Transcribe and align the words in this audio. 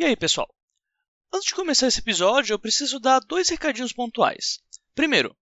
E 0.00 0.04
aí, 0.06 0.16
pessoal? 0.16 0.48
Antes 1.30 1.48
de 1.48 1.54
começar 1.54 1.86
esse 1.86 2.00
episódio, 2.00 2.54
eu 2.54 2.58
preciso 2.58 2.98
dar 2.98 3.20
dois 3.20 3.50
recadinhos 3.50 3.92
pontuais. 3.92 4.58
Primeiro, 4.94 5.36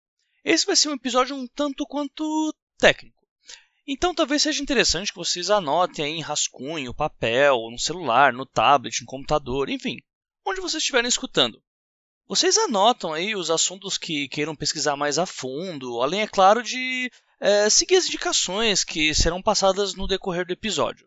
esse 0.46 0.66
vai 0.66 0.78
ser 0.78 0.88
um 0.88 0.94
episódio 0.94 1.36
um 1.36 1.46
tanto 1.46 1.86
quanto 1.86 2.56
técnico. 2.78 3.28
Então 3.86 4.16
talvez 4.16 4.44
seja 4.44 4.64
interessante 4.64 5.12
que 5.12 5.18
vocês 5.18 5.50
anotem 5.50 6.06
aí 6.06 6.12
em 6.14 6.22
rascunho, 6.22 6.94
papel, 6.94 7.70
no 7.70 7.78
celular, 7.78 8.32
no 8.32 8.46
tablet, 8.46 9.02
no 9.02 9.08
computador, 9.08 9.70
enfim, 9.70 9.98
onde 10.46 10.62
vocês 10.62 10.82
estiverem 10.82 11.10
escutando. 11.10 11.62
Vocês 12.26 12.58
anotam 12.58 13.12
aí 13.12 13.36
os 13.36 13.52
assuntos 13.52 13.98
que 13.98 14.30
queiram 14.30 14.56
pesquisar 14.56 14.96
mais 14.96 15.20
a 15.20 15.26
fundo, 15.26 16.02
além, 16.02 16.22
é 16.22 16.28
claro, 16.30 16.64
de 16.64 17.12
é, 17.42 17.70
seguir 17.70 17.98
as 17.98 18.06
indicações 18.06 18.86
que 18.86 19.14
serão 19.14 19.42
passadas 19.42 19.96
no 19.96 20.08
decorrer 20.08 20.46
do 20.46 20.54
episódio. 20.54 21.06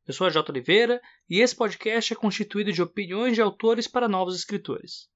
Eu 0.06 0.14
sou 0.14 0.27
a 0.27 0.30
J. 0.30 0.50
Oliveira 0.50 1.00
e 1.28 1.41
esse 1.41 1.55
podcast 1.55 2.12
é 2.12 2.16
constituído 2.16 2.72
de 2.72 2.80
opiniões 2.80 3.34
de 3.34 3.42
autores 3.42 3.86
para 3.86 4.08
novos 4.08 4.36
escritores. 4.36 5.08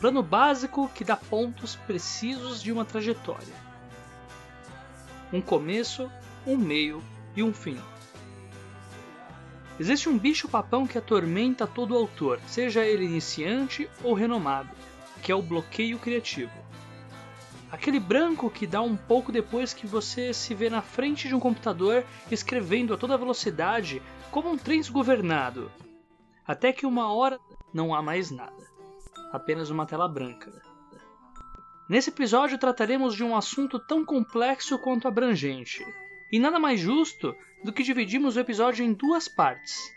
Plano 0.00 0.22
básico 0.22 0.88
que 0.94 1.04
dá 1.04 1.16
pontos 1.16 1.74
precisos 1.74 2.62
de 2.62 2.70
uma 2.70 2.84
trajetória. 2.84 3.54
Um 5.32 5.40
começo, 5.40 6.10
um 6.46 6.56
meio 6.56 7.02
e 7.34 7.42
um 7.42 7.52
fim. 7.52 7.78
Existe 9.78 10.08
um 10.08 10.18
bicho-papão 10.18 10.86
que 10.86 10.98
atormenta 10.98 11.66
todo 11.66 11.96
autor, 11.96 12.40
seja 12.46 12.84
ele 12.84 13.04
iniciante 13.04 13.88
ou 14.02 14.14
renomado, 14.14 14.70
que 15.22 15.30
é 15.30 15.34
o 15.34 15.42
bloqueio 15.42 15.98
criativo. 15.98 16.52
Aquele 17.70 18.00
branco 18.00 18.48
que 18.48 18.66
dá 18.66 18.80
um 18.80 18.96
pouco 18.96 19.30
depois 19.30 19.74
que 19.74 19.86
você 19.86 20.32
se 20.32 20.54
vê 20.54 20.70
na 20.70 20.80
frente 20.80 21.28
de 21.28 21.34
um 21.34 21.40
computador 21.40 22.04
escrevendo 22.30 22.94
a 22.94 22.96
toda 22.96 23.18
velocidade 23.18 24.00
como 24.30 24.50
um 24.50 24.56
trem 24.56 24.80
desgovernado, 24.80 25.70
até 26.46 26.72
que 26.72 26.86
uma 26.86 27.12
hora 27.12 27.38
não 27.72 27.94
há 27.94 28.00
mais 28.00 28.30
nada. 28.30 28.77
Apenas 29.30 29.68
uma 29.68 29.84
tela 29.84 30.08
branca. 30.08 30.50
Nesse 31.86 32.08
episódio 32.08 32.56
trataremos 32.56 33.14
de 33.14 33.22
um 33.22 33.36
assunto 33.36 33.78
tão 33.78 34.04
complexo 34.04 34.78
quanto 34.78 35.06
abrangente. 35.06 35.84
E 36.32 36.38
nada 36.38 36.58
mais 36.58 36.80
justo 36.80 37.36
do 37.62 37.72
que 37.72 37.82
dividirmos 37.82 38.36
o 38.36 38.40
episódio 38.40 38.84
em 38.84 38.92
duas 38.92 39.28
partes, 39.28 39.92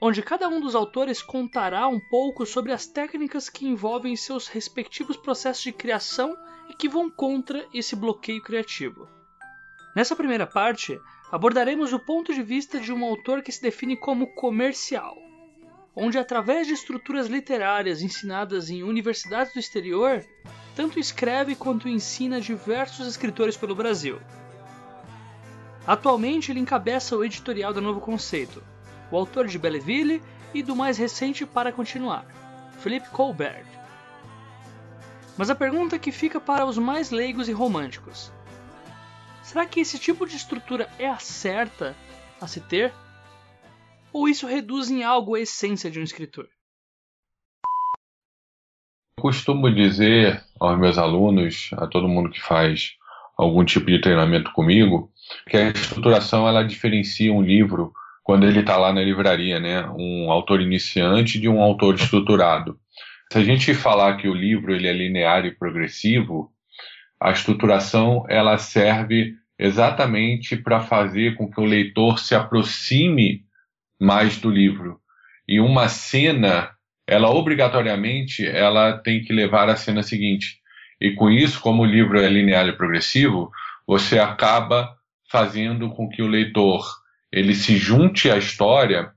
onde 0.00 0.22
cada 0.22 0.48
um 0.48 0.60
dos 0.60 0.74
autores 0.74 1.22
contará 1.22 1.88
um 1.88 1.98
pouco 1.98 2.44
sobre 2.44 2.72
as 2.72 2.86
técnicas 2.86 3.48
que 3.48 3.66
envolvem 3.66 4.16
seus 4.16 4.48
respectivos 4.48 5.16
processos 5.16 5.62
de 5.62 5.72
criação 5.72 6.36
e 6.68 6.74
que 6.74 6.88
vão 6.88 7.10
contra 7.10 7.66
esse 7.72 7.96
bloqueio 7.96 8.42
criativo. 8.42 9.08
Nessa 9.96 10.16
primeira 10.16 10.46
parte, 10.46 11.00
abordaremos 11.30 11.92
o 11.92 11.98
ponto 11.98 12.34
de 12.34 12.42
vista 12.42 12.78
de 12.78 12.92
um 12.92 13.02
autor 13.04 13.42
que 13.42 13.52
se 13.52 13.62
define 13.62 13.96
como 13.96 14.34
comercial 14.34 15.16
onde, 15.94 16.18
através 16.18 16.66
de 16.66 16.72
estruturas 16.72 17.26
literárias 17.26 18.02
ensinadas 18.02 18.70
em 18.70 18.82
universidades 18.82 19.52
do 19.52 19.58
exterior, 19.60 20.24
tanto 20.74 20.98
escreve 20.98 21.54
quanto 21.54 21.88
ensina 21.88 22.40
diversos 22.40 23.06
escritores 23.06 23.56
pelo 23.56 23.74
Brasil. 23.74 24.18
Atualmente, 25.86 26.50
ele 26.50 26.60
encabeça 26.60 27.16
o 27.16 27.24
editorial 27.24 27.72
do 27.72 27.80
Novo 27.80 28.00
Conceito, 28.00 28.62
o 29.10 29.16
autor 29.16 29.46
de 29.46 29.58
Belleville 29.58 30.22
e 30.54 30.62
do 30.62 30.76
mais 30.76 30.96
recente 30.96 31.44
Para 31.44 31.72
Continuar, 31.72 32.24
Philippe 32.78 33.10
Colbert. 33.10 33.66
Mas 35.36 35.50
a 35.50 35.54
pergunta 35.54 35.98
que 35.98 36.12
fica 36.12 36.40
para 36.40 36.64
os 36.64 36.78
mais 36.78 37.10
leigos 37.10 37.48
e 37.48 37.52
românticos: 37.52 38.32
será 39.42 39.66
que 39.66 39.80
esse 39.80 39.98
tipo 39.98 40.26
de 40.26 40.36
estrutura 40.36 40.88
é 40.98 41.08
a 41.08 41.18
certa 41.18 41.96
a 42.40 42.46
se 42.46 42.60
ter? 42.60 42.92
Ou 44.12 44.28
isso 44.28 44.46
reduz 44.46 44.90
em 44.90 45.02
algo 45.02 45.34
a 45.34 45.40
essência 45.40 45.90
de 45.90 45.98
um 45.98 46.02
escritor? 46.02 46.48
Eu 49.16 49.22
costumo 49.22 49.72
dizer 49.72 50.42
aos 50.60 50.78
meus 50.78 50.98
alunos, 50.98 51.70
a 51.74 51.86
todo 51.86 52.08
mundo 52.08 52.30
que 52.30 52.40
faz 52.40 52.96
algum 53.36 53.64
tipo 53.64 53.86
de 53.86 54.00
treinamento 54.00 54.52
comigo, 54.52 55.10
que 55.48 55.56
a 55.56 55.70
estruturação 55.70 56.46
ela 56.46 56.62
diferencia 56.62 57.32
um 57.32 57.40
livro 57.40 57.92
quando 58.22 58.46
ele 58.46 58.60
está 58.60 58.76
lá 58.76 58.92
na 58.92 59.00
livraria, 59.00 59.58
né? 59.58 59.86
Um 59.96 60.30
autor 60.30 60.60
iniciante 60.60 61.40
de 61.40 61.48
um 61.48 61.60
autor 61.62 61.94
estruturado. 61.94 62.78
Se 63.32 63.38
a 63.38 63.44
gente 63.44 63.72
falar 63.72 64.16
que 64.18 64.28
o 64.28 64.34
livro 64.34 64.74
ele 64.74 64.86
é 64.86 64.92
linear 64.92 65.46
e 65.46 65.52
progressivo, 65.52 66.52
a 67.18 67.30
estruturação 67.30 68.26
ela 68.28 68.58
serve 68.58 69.34
exatamente 69.58 70.56
para 70.56 70.80
fazer 70.80 71.36
com 71.36 71.50
que 71.50 71.60
o 71.60 71.64
leitor 71.64 72.18
se 72.18 72.34
aproxime 72.34 73.44
mais 74.02 74.36
do 74.36 74.50
livro. 74.50 74.98
E 75.46 75.60
uma 75.60 75.88
cena, 75.88 76.70
ela 77.06 77.30
obrigatoriamente, 77.30 78.44
ela 78.44 78.98
tem 78.98 79.22
que 79.22 79.32
levar 79.32 79.68
a 79.68 79.76
cena 79.76 80.02
seguinte. 80.02 80.58
E 81.00 81.12
com 81.12 81.30
isso, 81.30 81.60
como 81.60 81.82
o 81.82 81.86
livro 81.86 82.18
é 82.18 82.28
linear 82.28 82.66
e 82.66 82.76
progressivo, 82.76 83.48
você 83.86 84.18
acaba 84.18 84.96
fazendo 85.30 85.88
com 85.90 86.08
que 86.08 86.20
o 86.20 86.26
leitor 86.26 86.84
ele 87.30 87.54
se 87.54 87.76
junte 87.76 88.28
à 88.28 88.36
história 88.36 89.12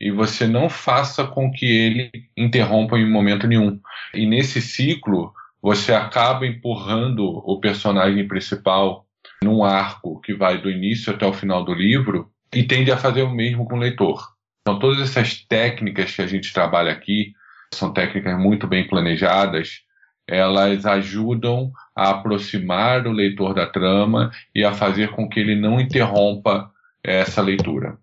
e 0.00 0.12
você 0.12 0.46
não 0.46 0.68
faça 0.68 1.26
com 1.26 1.50
que 1.50 1.66
ele 1.66 2.10
interrompa 2.36 2.96
em 2.96 3.10
momento 3.10 3.48
nenhum. 3.48 3.80
E 4.14 4.24
nesse 4.24 4.62
ciclo, 4.62 5.32
você 5.60 5.92
acaba 5.92 6.46
empurrando 6.46 7.24
o 7.24 7.58
personagem 7.58 8.26
principal 8.28 9.04
num 9.42 9.64
arco 9.64 10.20
que 10.20 10.32
vai 10.32 10.62
do 10.62 10.70
início 10.70 11.12
até 11.12 11.26
o 11.26 11.32
final 11.32 11.64
do 11.64 11.74
livro 11.74 12.30
e 12.54 12.62
tende 12.62 12.90
a 12.90 12.96
fazer 12.96 13.22
o 13.22 13.30
mesmo 13.30 13.66
com 13.66 13.76
o 13.76 13.78
leitor. 13.78 14.34
Então, 14.62 14.78
todas 14.78 15.00
essas 15.00 15.34
técnicas 15.34 16.14
que 16.14 16.22
a 16.22 16.26
gente 16.26 16.52
trabalha 16.52 16.92
aqui 16.92 17.34
são 17.72 17.92
técnicas 17.92 18.38
muito 18.38 18.66
bem 18.66 18.86
planejadas, 18.86 19.82
elas 20.26 20.84
ajudam 20.84 21.72
a 21.94 22.10
aproximar 22.10 23.06
o 23.06 23.12
leitor 23.12 23.54
da 23.54 23.66
trama 23.66 24.30
e 24.54 24.64
a 24.64 24.74
fazer 24.74 25.10
com 25.12 25.28
que 25.28 25.40
ele 25.40 25.54
não 25.54 25.80
interrompa 25.80 26.70
essa 27.02 27.40
leitura. 27.40 27.98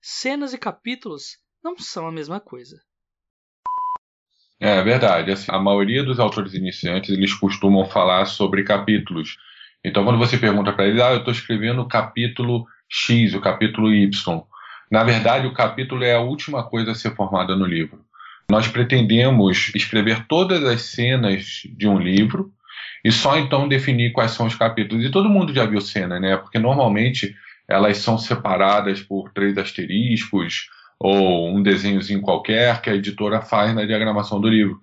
Cenas 0.00 0.52
e 0.52 0.58
capítulos 0.58 1.38
não 1.62 1.78
são 1.78 2.06
a 2.06 2.12
mesma 2.12 2.40
coisa. 2.40 2.80
É 4.60 4.82
verdade. 4.82 5.30
Assim, 5.30 5.50
a 5.50 5.58
maioria 5.58 6.02
dos 6.02 6.18
autores 6.18 6.54
iniciantes 6.54 7.10
eles 7.10 7.32
costumam 7.34 7.86
falar 7.86 8.26
sobre 8.26 8.64
capítulos. 8.64 9.36
Então, 9.84 10.04
quando 10.04 10.18
você 10.18 10.38
pergunta 10.38 10.72
para 10.72 10.86
eles, 10.86 11.00
ah, 11.00 11.12
eu 11.12 11.18
estou 11.18 11.32
escrevendo 11.32 11.82
o 11.82 11.88
capítulo 11.88 12.66
X, 12.88 13.34
o 13.34 13.40
capítulo 13.40 13.92
Y. 13.92 14.42
Na 14.90 15.02
verdade, 15.02 15.46
o 15.46 15.52
capítulo 15.52 16.04
é 16.04 16.14
a 16.14 16.20
última 16.20 16.62
coisa 16.62 16.92
a 16.92 16.94
ser 16.94 17.14
formada 17.14 17.56
no 17.56 17.64
livro. 17.64 18.04
Nós 18.48 18.68
pretendemos 18.68 19.72
escrever 19.74 20.26
todas 20.26 20.62
as 20.64 20.82
cenas 20.82 21.62
de 21.76 21.88
um 21.88 21.98
livro 21.98 22.52
e 23.04 23.10
só 23.10 23.38
então 23.38 23.68
definir 23.68 24.12
quais 24.12 24.32
são 24.32 24.46
os 24.46 24.54
capítulos. 24.54 25.04
E 25.04 25.10
todo 25.10 25.28
mundo 25.28 25.52
já 25.52 25.64
viu 25.64 25.80
cena, 25.80 26.20
né? 26.20 26.36
Porque 26.36 26.58
normalmente 26.58 27.34
elas 27.68 27.98
são 27.98 28.18
separadas 28.18 29.00
por 29.00 29.30
três 29.32 29.56
asteriscos 29.56 30.68
ou 30.98 31.48
um 31.54 31.62
desenhozinho 31.62 32.20
qualquer 32.20 32.80
que 32.80 32.90
a 32.90 32.94
editora 32.94 33.40
faz 33.40 33.74
na 33.74 33.84
diagramação 33.84 34.40
do 34.40 34.48
livro. 34.48 34.80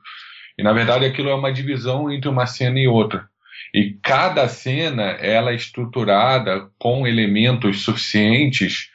E 0.58 0.64
na 0.64 0.74
verdade 0.74 1.06
aquilo 1.06 1.30
é 1.30 1.36
uma 1.36 1.54
divisão 1.54 2.12
entre 2.12 2.30
uma 2.30 2.46
cena 2.46 2.80
e 2.80 2.88
outra. 2.88 3.31
E 3.74 3.94
cada 4.02 4.48
cena 4.48 5.04
ela 5.04 5.52
é 5.52 5.56
estruturada 5.56 6.70
com 6.78 7.08
elementos 7.08 7.84
suficientes 7.84 8.90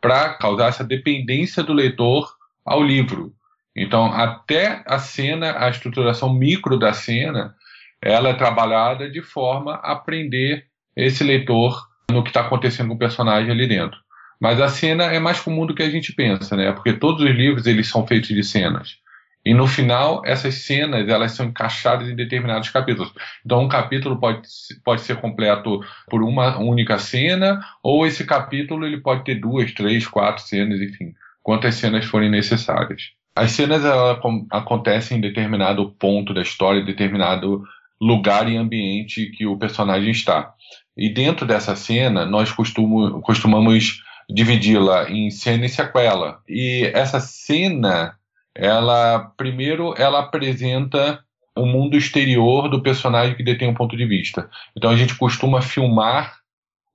para 0.00 0.34
causar 0.34 0.68
essa 0.68 0.84
dependência 0.84 1.62
do 1.62 1.72
leitor 1.72 2.34
ao 2.64 2.82
livro. 2.82 3.32
Então, 3.74 4.12
até 4.12 4.82
a 4.86 4.98
cena, 4.98 5.56
a 5.58 5.70
estruturação 5.70 6.32
micro 6.32 6.78
da 6.78 6.92
cena, 6.92 7.54
ela 8.02 8.30
é 8.30 8.34
trabalhada 8.34 9.08
de 9.08 9.22
forma 9.22 9.74
a 9.74 9.94
prender 9.94 10.66
esse 10.96 11.22
leitor 11.22 11.88
no 12.10 12.22
que 12.22 12.30
está 12.30 12.40
acontecendo 12.40 12.88
com 12.88 12.94
o 12.94 12.98
personagem 12.98 13.50
ali 13.50 13.66
dentro. 13.66 13.98
Mas 14.40 14.60
a 14.60 14.68
cena 14.68 15.04
é 15.04 15.18
mais 15.18 15.38
comum 15.38 15.66
do 15.66 15.74
que 15.74 15.82
a 15.82 15.90
gente 15.90 16.12
pensa, 16.12 16.56
né? 16.56 16.72
Porque 16.72 16.94
todos 16.94 17.22
os 17.22 17.30
livros 17.30 17.66
eles 17.66 17.88
são 17.88 18.06
feitos 18.06 18.30
de 18.30 18.42
cenas. 18.42 18.96
E 19.44 19.54
no 19.54 19.66
final, 19.66 20.22
essas 20.24 20.66
cenas 20.66 21.08
elas 21.08 21.32
são 21.32 21.46
encaixadas 21.46 22.08
em 22.08 22.14
determinados 22.14 22.68
capítulos. 22.68 23.12
Então, 23.44 23.62
um 23.62 23.68
capítulo 23.68 24.18
pode, 24.20 24.42
pode 24.84 25.00
ser 25.00 25.16
completo 25.16 25.80
por 26.08 26.22
uma 26.22 26.58
única 26.58 26.98
cena, 26.98 27.60
ou 27.82 28.06
esse 28.06 28.24
capítulo 28.24 28.84
ele 28.84 29.00
pode 29.00 29.24
ter 29.24 29.36
duas, 29.36 29.72
três, 29.72 30.06
quatro 30.06 30.42
cenas, 30.42 30.80
enfim, 30.80 31.14
quantas 31.42 31.76
cenas 31.76 32.04
forem 32.04 32.30
necessárias. 32.30 33.12
As 33.34 33.52
cenas 33.52 33.82
acontecem 34.50 35.16
em 35.16 35.20
determinado 35.20 35.90
ponto 35.92 36.34
da 36.34 36.42
história, 36.42 36.80
em 36.80 36.84
determinado 36.84 37.62
lugar 38.00 38.50
e 38.50 38.56
ambiente 38.56 39.26
que 39.26 39.46
o 39.46 39.56
personagem 39.56 40.10
está. 40.10 40.52
E 40.96 41.08
dentro 41.08 41.46
dessa 41.46 41.74
cena, 41.76 42.26
nós 42.26 42.52
costumo, 42.52 43.20
costumamos 43.22 44.02
dividi-la 44.28 45.10
em 45.10 45.30
cena 45.30 45.66
e 45.66 45.68
sequela. 45.68 46.40
E 46.48 46.90
essa 46.94 47.20
cena, 47.20 48.14
ela 48.54 49.32
primeiro 49.36 49.94
ela 49.96 50.20
apresenta 50.20 51.22
o 51.56 51.66
mundo 51.66 51.96
exterior 51.96 52.68
do 52.68 52.82
personagem 52.82 53.34
que 53.36 53.42
detém 53.42 53.68
um 53.68 53.74
ponto 53.74 53.96
de 53.96 54.06
vista. 54.06 54.48
Então 54.76 54.90
a 54.90 54.96
gente 54.96 55.16
costuma 55.16 55.60
filmar 55.60 56.38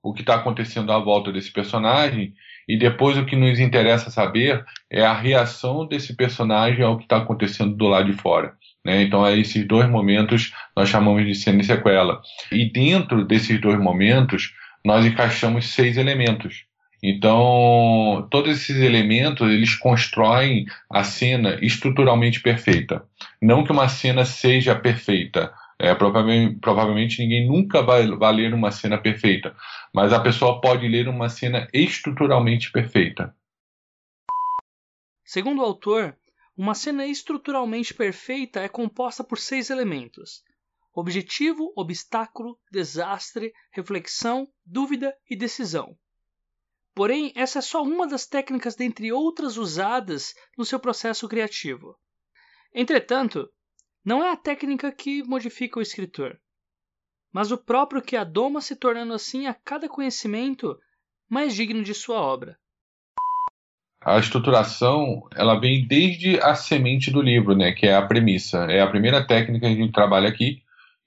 o 0.02 0.12
que 0.12 0.20
está 0.20 0.36
acontecendo 0.36 0.92
à 0.92 0.98
volta 0.98 1.32
desse 1.32 1.52
personagem 1.52 2.34
e 2.68 2.76
depois 2.76 3.16
o 3.16 3.24
que 3.24 3.36
nos 3.36 3.60
interessa 3.60 4.10
saber 4.10 4.64
é 4.90 5.04
a 5.04 5.12
reação 5.12 5.86
desse 5.86 6.16
personagem 6.16 6.84
ao 6.84 6.96
que 6.96 7.04
está 7.04 7.18
acontecendo 7.18 7.76
do 7.76 7.86
lado 7.86 8.10
de 8.10 8.18
fora. 8.18 8.54
Né? 8.84 9.02
Então, 9.02 9.26
é 9.26 9.36
esses 9.36 9.66
dois 9.66 9.88
momentos 9.88 10.52
nós 10.76 10.88
chamamos 10.88 11.24
de 11.24 11.34
cena 11.34 11.60
e 11.60 11.64
sequela. 11.64 12.20
E 12.50 12.70
dentro 12.70 13.24
desses 13.24 13.60
dois 13.60 13.78
momentos, 13.78 14.52
nós 14.84 15.04
encaixamos 15.04 15.68
seis 15.74 15.96
elementos. 15.96 16.64
Então, 17.02 18.26
todos 18.30 18.50
esses 18.56 18.76
elementos, 18.76 19.48
eles 19.48 19.74
constroem 19.74 20.66
a 20.90 21.04
cena 21.04 21.58
estruturalmente 21.62 22.40
perfeita. 22.40 23.06
Não 23.40 23.64
que 23.64 23.72
uma 23.72 23.88
cena 23.88 24.24
seja 24.24 24.74
perfeita, 24.74 25.52
é, 25.78 25.94
provavelmente, 25.94 26.58
provavelmente, 26.58 27.18
ninguém 27.18 27.46
nunca 27.46 27.82
vai, 27.82 28.06
vai, 28.06 28.32
ler 28.32 28.54
uma 28.54 28.70
cena 28.70 28.96
perfeita, 28.96 29.54
mas 29.94 30.12
a 30.12 30.20
pessoa 30.20 30.60
pode 30.60 30.88
ler 30.88 31.06
uma 31.06 31.28
cena 31.28 31.68
estruturalmente 31.72 32.72
perfeita. 32.72 33.34
Segundo 35.22 35.60
o 35.60 35.64
autor, 35.64 36.16
uma 36.56 36.74
cena 36.74 37.06
estruturalmente 37.06 37.92
perfeita 37.92 38.60
é 38.60 38.68
composta 38.68 39.22
por 39.22 39.38
seis 39.38 39.68
elementos: 39.68 40.42
objetivo, 40.94 41.70
obstáculo, 41.76 42.58
desastre, 42.72 43.52
reflexão, 43.70 44.48
dúvida 44.64 45.14
e 45.28 45.36
decisão. 45.36 45.94
Porém, 46.96 47.30
essa 47.36 47.58
é 47.58 47.62
só 47.62 47.82
uma 47.82 48.06
das 48.06 48.26
técnicas 48.26 48.74
dentre 48.74 49.12
outras 49.12 49.58
usadas 49.58 50.34
no 50.56 50.64
seu 50.64 50.80
processo 50.80 51.28
criativo. 51.28 51.94
Entretanto, 52.74 53.50
não 54.02 54.24
é 54.24 54.32
a 54.32 54.36
técnica 54.36 54.90
que 54.90 55.22
modifica 55.22 55.78
o 55.78 55.82
escritor, 55.82 56.40
mas 57.30 57.52
o 57.52 57.58
próprio 57.58 58.00
que 58.00 58.16
a 58.16 58.24
doma 58.24 58.62
se 58.62 58.74
tornando 58.74 59.12
assim 59.12 59.46
a 59.46 59.52
cada 59.52 59.90
conhecimento 59.90 60.74
mais 61.28 61.54
digno 61.54 61.84
de 61.84 61.92
sua 61.92 62.18
obra. 62.18 62.58
A 64.00 64.18
estruturação, 64.18 65.28
ela 65.34 65.60
vem 65.60 65.86
desde 65.86 66.40
a 66.40 66.54
semente 66.54 67.10
do 67.10 67.20
livro, 67.20 67.54
né, 67.54 67.72
que 67.72 67.86
é 67.86 67.94
a 67.94 68.06
premissa. 68.06 68.64
É 68.70 68.80
a 68.80 68.86
primeira 68.86 69.26
técnica 69.26 69.66
que 69.66 69.74
a 69.74 69.76
gente 69.76 69.92
trabalha 69.92 70.30
aqui, 70.30 70.62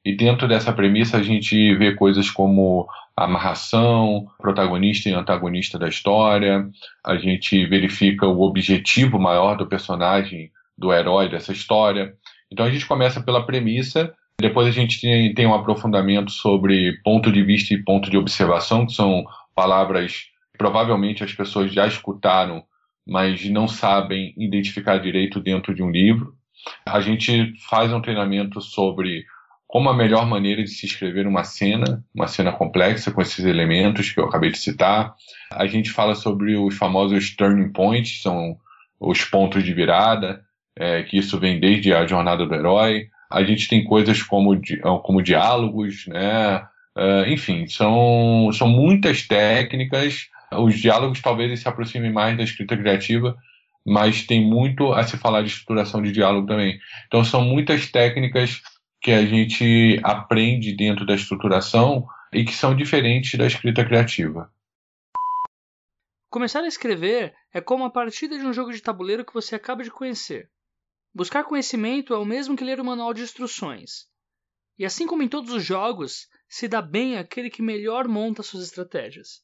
e 0.09 0.15
dentro 0.15 0.47
dessa 0.47 0.73
premissa 0.73 1.17
a 1.17 1.23
gente 1.23 1.75
vê 1.75 1.93
coisas 1.93 2.31
como 2.31 2.87
amarração, 3.15 4.27
protagonista 4.39 5.07
e 5.07 5.13
antagonista 5.13 5.77
da 5.77 5.87
história, 5.87 6.67
a 7.05 7.15
gente 7.15 7.63
verifica 7.67 8.25
o 8.25 8.41
objetivo 8.41 9.19
maior 9.19 9.55
do 9.55 9.67
personagem, 9.67 10.51
do 10.75 10.91
herói 10.91 11.29
dessa 11.29 11.51
história, 11.51 12.15
então 12.51 12.65
a 12.65 12.71
gente 12.71 12.87
começa 12.87 13.21
pela 13.21 13.45
premissa, 13.45 14.11
depois 14.39 14.67
a 14.67 14.71
gente 14.71 14.99
tem, 14.99 15.31
tem 15.31 15.45
um 15.45 15.53
aprofundamento 15.53 16.31
sobre 16.31 16.99
ponto 17.03 17.31
de 17.31 17.43
vista 17.43 17.75
e 17.75 17.83
ponto 17.83 18.09
de 18.09 18.17
observação, 18.17 18.87
que 18.87 18.93
são 18.93 19.23
palavras 19.53 20.23
que 20.51 20.57
provavelmente 20.57 21.23
as 21.23 21.33
pessoas 21.33 21.71
já 21.71 21.85
escutaram, 21.85 22.63
mas 23.05 23.47
não 23.47 23.67
sabem 23.67 24.33
identificar 24.37 24.97
direito 24.97 25.39
dentro 25.39 25.75
de 25.75 25.83
um 25.83 25.91
livro. 25.91 26.33
A 26.83 26.99
gente 26.99 27.53
faz 27.69 27.93
um 27.93 28.01
treinamento 28.01 28.59
sobre 28.59 29.23
como 29.69 29.87
a 29.87 29.93
melhor 29.93 30.25
maneira 30.25 30.63
de 30.63 30.69
se 30.71 30.87
escrever 30.87 31.27
uma 31.27 31.43
cena, 31.43 32.03
uma 32.13 32.27
cena 32.27 32.51
complexa 32.51 33.11
com 33.11 33.21
esses 33.21 33.45
elementos 33.45 34.11
que 34.11 34.19
eu 34.19 34.25
acabei 34.25 34.51
de 34.51 34.57
citar. 34.57 35.13
A 35.51 35.67
gente 35.67 35.91
fala 35.91 36.15
sobre 36.15 36.57
os 36.57 36.75
famosos 36.75 37.35
turning 37.35 37.71
points, 37.71 38.23
são 38.23 38.57
os 38.99 39.23
pontos 39.23 39.63
de 39.63 39.71
virada 39.71 40.41
é, 40.75 41.03
que 41.03 41.19
isso 41.19 41.37
vem 41.37 41.59
desde 41.59 41.93
a 41.93 42.07
jornada 42.07 42.47
do 42.47 42.55
herói. 42.55 43.09
A 43.29 43.43
gente 43.43 43.67
tem 43.67 43.83
coisas 43.83 44.23
como, 44.23 44.59
como 45.03 45.21
diálogos, 45.21 46.07
né? 46.07 46.63
Uh, 46.97 47.27
enfim, 47.27 47.67
são, 47.67 48.49
são 48.51 48.67
muitas 48.67 49.27
técnicas. 49.27 50.29
Os 50.51 50.79
diálogos 50.79 51.21
talvez 51.21 51.59
se 51.59 51.67
aproximem 51.67 52.11
mais 52.11 52.35
da 52.35 52.43
escrita 52.43 52.75
criativa, 52.75 53.37
mas 53.85 54.25
tem 54.25 54.43
muito 54.43 54.91
a 54.93 55.03
se 55.03 55.15
falar 55.15 55.43
de 55.43 55.49
estruturação 55.49 56.01
de 56.01 56.11
diálogo 56.11 56.47
também. 56.47 56.79
Então 57.05 57.23
são 57.23 57.43
muitas 57.43 57.91
técnicas 57.91 58.61
que 59.01 59.11
a 59.11 59.25
gente 59.25 59.99
aprende 60.03 60.73
dentro 60.73 61.05
da 61.05 61.15
estruturação 61.15 62.07
e 62.33 62.43
que 62.43 62.53
são 62.53 62.75
diferentes 62.75 63.37
da 63.37 63.47
escrita 63.47 63.85
criativa. 63.85 64.51
Começar 66.29 66.61
a 66.61 66.67
escrever 66.67 67.33
é 67.51 67.59
como 67.59 67.85
a 67.85 67.89
partida 67.89 68.37
de 68.37 68.45
um 68.45 68.53
jogo 68.53 68.71
de 68.71 68.81
tabuleiro 68.81 69.25
que 69.25 69.33
você 69.33 69.55
acaba 69.55 69.83
de 69.83 69.89
conhecer. 69.89 70.49
Buscar 71.13 71.43
conhecimento 71.43 72.13
é 72.13 72.17
o 72.17 72.25
mesmo 72.25 72.55
que 72.55 72.63
ler 72.63 72.79
o 72.79 72.85
manual 72.85 73.13
de 73.13 73.23
instruções. 73.23 74.07
E 74.77 74.85
assim 74.85 75.07
como 75.07 75.23
em 75.23 75.27
todos 75.27 75.51
os 75.51 75.65
jogos, 75.65 76.27
se 76.47 76.67
dá 76.67 76.81
bem 76.81 77.17
aquele 77.17 77.49
que 77.49 77.61
melhor 77.61 78.07
monta 78.07 78.43
suas 78.43 78.63
estratégias. 78.63 79.41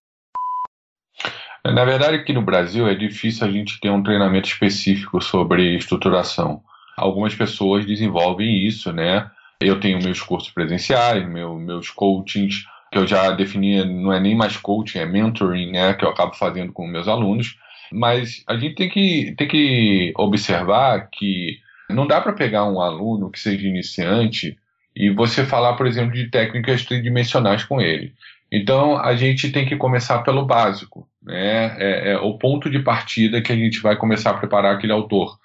Na 1.64 1.84
verdade, 1.84 2.18
aqui 2.18 2.32
no 2.32 2.44
Brasil 2.44 2.88
é 2.88 2.94
difícil 2.94 3.48
a 3.48 3.52
gente 3.52 3.80
ter 3.80 3.90
um 3.90 4.04
treinamento 4.04 4.48
específico 4.48 5.20
sobre 5.20 5.76
estruturação. 5.76 6.64
Algumas 6.96 7.34
pessoas 7.34 7.86
desenvolvem 7.86 8.66
isso, 8.68 8.94
né? 8.94 9.30
Eu 9.62 9.80
tenho 9.80 10.02
meus 10.02 10.22
cursos 10.22 10.52
presenciais, 10.52 11.28
meu, 11.28 11.56
meus 11.56 11.90
coachings, 11.90 12.66
que 12.92 12.98
eu 12.98 13.08
já 13.08 13.32
defini, 13.32 13.84
não 13.84 14.12
é 14.12 14.20
nem 14.20 14.36
mais 14.36 14.58
coaching, 14.58 15.00
é 15.00 15.06
mentoring, 15.06 15.72
né? 15.72 15.94
Que 15.94 16.06
eu 16.06 16.10
acabo 16.10 16.34
fazendo 16.34 16.72
com 16.72 16.88
meus 16.88 17.08
alunos. 17.08 17.58
Mas 17.92 18.44
a 18.48 18.56
gente 18.58 18.76
tem 18.76 18.90
que, 18.90 19.34
tem 19.38 19.48
que 19.48 20.14
observar 20.18 21.10
que 21.12 21.60
não 21.90 22.08
dá 22.08 22.20
para 22.20 22.34
pegar 22.34 22.66
um 22.66 22.82
aluno 22.82 23.30
que 23.30 23.40
seja 23.40 23.68
iniciante 23.68 24.58
e 24.96 25.10
você 25.10 25.46
falar, 25.46 25.74
por 25.74 25.86
exemplo, 25.86 26.14
de 26.14 26.30
técnicas 26.30 26.86
tridimensionais 26.86 27.64
com 27.64 27.82
ele. 27.82 28.14
Então, 28.52 28.98
a 28.98 29.16
gente 29.16 29.52
tem 29.52 29.66
que 29.66 29.76
começar 29.76 30.20
pelo 30.20 30.46
básico, 30.46 31.08
né? 31.22 31.76
É, 31.78 32.12
é, 32.12 32.18
o 32.18 32.38
ponto 32.38 32.70
de 32.70 32.80
partida 32.80 33.42
que 33.42 33.52
a 33.52 33.56
gente 33.56 33.80
vai 33.82 33.96
começar 33.98 34.32
a 34.32 34.38
preparar 34.38 34.76
aquele 34.76 34.94
autor. 34.94 35.38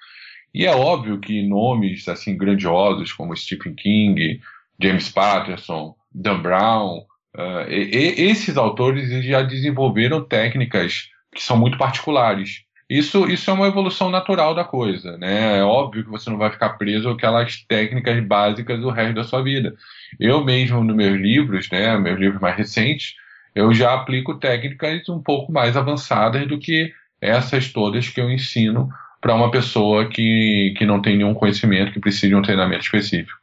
E 0.52 0.66
é 0.66 0.74
óbvio 0.74 1.18
que 1.18 1.46
nomes 1.46 2.08
assim 2.08 2.36
grandiosos 2.36 3.12
como 3.12 3.36
Stephen 3.36 3.74
King, 3.74 4.40
James 4.80 5.08
Patterson, 5.08 5.94
Dan 6.12 6.40
Brown, 6.40 6.98
uh, 7.36 7.68
e, 7.68 7.90
e, 8.20 8.30
esses 8.30 8.56
autores 8.56 9.08
já 9.24 9.42
desenvolveram 9.42 10.24
técnicas 10.24 11.08
que 11.32 11.42
são 11.42 11.56
muito 11.56 11.78
particulares. 11.78 12.64
Isso, 12.88 13.28
isso 13.30 13.48
é 13.48 13.52
uma 13.54 13.68
evolução 13.68 14.10
natural 14.10 14.52
da 14.52 14.64
coisa, 14.64 15.16
né? 15.16 15.58
É 15.58 15.62
óbvio 15.62 16.02
que 16.02 16.10
você 16.10 16.28
não 16.28 16.36
vai 16.36 16.50
ficar 16.50 16.70
preso 16.70 17.08
àquelas 17.08 17.64
técnicas 17.68 18.20
básicas 18.24 18.82
o 18.82 18.90
resto 18.90 19.14
da 19.14 19.22
sua 19.22 19.44
vida. 19.44 19.76
Eu 20.18 20.44
mesmo, 20.44 20.82
nos 20.82 20.96
meus 20.96 21.16
livros, 21.16 21.70
né, 21.70 21.96
meus 21.96 22.18
livros 22.18 22.40
mais 22.40 22.56
recentes, 22.56 23.14
eu 23.54 23.72
já 23.72 23.94
aplico 23.94 24.40
técnicas 24.40 25.08
um 25.08 25.22
pouco 25.22 25.52
mais 25.52 25.76
avançadas 25.76 26.48
do 26.48 26.58
que 26.58 26.92
essas 27.20 27.72
todas 27.72 28.08
que 28.08 28.20
eu 28.20 28.28
ensino 28.28 28.88
para 29.20 29.34
uma 29.34 29.50
pessoa 29.50 30.08
que, 30.08 30.74
que 30.76 30.86
não 30.86 31.02
tem 31.02 31.16
nenhum 31.16 31.34
conhecimento, 31.34 31.92
que 31.92 32.00
precisa 32.00 32.28
de 32.28 32.34
um 32.34 32.42
treinamento 32.42 32.84
específico. 32.84 33.38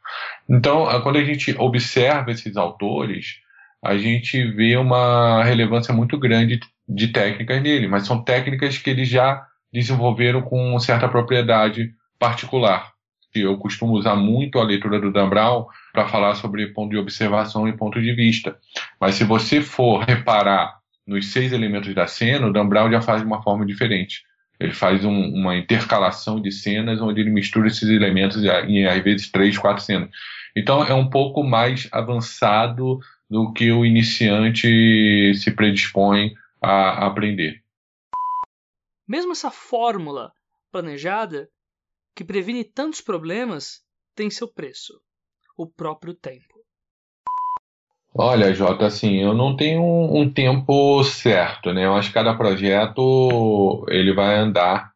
Então, 0.48 0.86
quando 1.02 1.18
a 1.18 1.24
gente 1.24 1.54
observa 1.58 2.30
esses 2.30 2.56
autores, 2.56 3.36
a 3.82 3.96
gente 3.96 4.42
vê 4.52 4.76
uma 4.76 5.44
relevância 5.44 5.94
muito 5.94 6.18
grande 6.18 6.58
de 6.88 7.08
técnicas 7.08 7.62
nele, 7.62 7.86
mas 7.86 8.06
são 8.06 8.22
técnicas 8.22 8.78
que 8.78 8.90
eles 8.90 9.08
já 9.08 9.46
desenvolveram 9.72 10.42
com 10.42 10.78
certa 10.80 11.08
propriedade 11.08 11.92
particular. 12.18 12.92
Eu 13.34 13.56
costumo 13.58 13.92
usar 13.92 14.16
muito 14.16 14.58
a 14.58 14.64
leitura 14.64 14.98
do 14.98 15.12
Dan 15.12 15.28
Brown 15.28 15.66
para 15.92 16.08
falar 16.08 16.34
sobre 16.34 16.66
ponto 16.68 16.90
de 16.90 16.96
observação 16.96 17.68
e 17.68 17.76
ponto 17.76 18.00
de 18.00 18.12
vista. 18.14 18.56
Mas 19.00 19.14
se 19.14 19.24
você 19.24 19.60
for 19.60 20.02
reparar 20.02 20.78
nos 21.06 21.26
seis 21.26 21.52
elementos 21.52 21.94
da 21.94 22.06
cena, 22.06 22.46
o 22.46 22.52
Dan 22.52 22.66
Brown 22.66 22.90
já 22.90 23.00
faz 23.00 23.20
de 23.20 23.26
uma 23.26 23.42
forma 23.42 23.64
diferente. 23.64 24.22
Ele 24.58 24.72
faz 24.72 25.04
um, 25.04 25.12
uma 25.12 25.56
intercalação 25.56 26.40
de 26.40 26.50
cenas 26.50 27.00
onde 27.00 27.20
ele 27.20 27.30
mistura 27.30 27.68
esses 27.68 27.88
elementos 27.88 28.42
em, 28.66 28.86
às 28.86 29.02
vezes, 29.02 29.30
três, 29.30 29.56
quatro 29.56 29.82
cenas. 29.82 30.10
Então 30.56 30.84
é 30.84 30.94
um 30.94 31.08
pouco 31.08 31.42
mais 31.44 31.88
avançado 31.92 32.98
do 33.30 33.52
que 33.52 33.70
o 33.70 33.84
iniciante 33.84 35.32
se 35.34 35.50
predispõe 35.52 36.34
a 36.60 37.06
aprender. 37.06 37.62
Mesmo 39.06 39.32
essa 39.32 39.50
fórmula 39.50 40.32
planejada, 40.72 41.48
que 42.14 42.24
previne 42.24 42.64
tantos 42.64 43.00
problemas, 43.00 43.82
tem 44.14 44.28
seu 44.28 44.48
preço: 44.48 45.00
o 45.56 45.66
próprio 45.66 46.14
tempo. 46.14 46.57
Olha, 48.14 48.52
Jota, 48.54 48.86
assim, 48.86 49.16
eu 49.16 49.34
não 49.34 49.54
tenho 49.56 49.82
um, 49.82 50.20
um, 50.22 50.30
tempo 50.30 51.02
certo, 51.04 51.72
né? 51.72 51.84
Eu 51.84 51.94
acho 51.94 52.08
que 52.08 52.14
cada 52.14 52.34
projeto 52.34 53.84
ele 53.88 54.12
vai 54.12 54.36
andar 54.36 54.92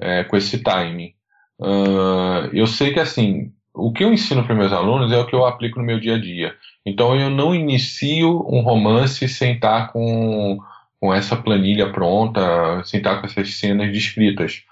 é, 0.00 0.24
com 0.24 0.36
esse 0.36 0.62
timing. 0.62 1.12
Uh, 1.58 2.48
eu 2.52 2.66
sei 2.66 2.92
que, 2.92 3.00
assim, 3.00 3.52
o 3.74 3.92
que 3.92 4.04
eu 4.04 4.12
ensino 4.12 4.44
para 4.44 4.54
meus 4.54 4.72
alunos 4.72 5.12
é 5.12 5.18
o 5.18 5.26
que 5.26 5.34
eu 5.34 5.44
aplico 5.44 5.78
no 5.78 5.84
meu 5.84 6.00
dia 6.00 6.14
a 6.14 6.20
dia. 6.20 6.54
Então, 6.86 7.14
eu 7.14 7.28
não 7.28 7.54
inicio 7.54 8.46
um 8.48 8.60
romance 8.60 9.28
sem 9.28 9.54
estar 9.54 9.92
com 9.92 10.58
com 11.04 11.12
essa 11.12 11.36
planilha 11.36 11.92
pronta, 11.92 12.82
sem 12.82 12.96
estar 12.96 13.20
com 13.20 13.26
essas 13.26 13.56
cenas 13.56 13.92
descritas. 13.92 14.62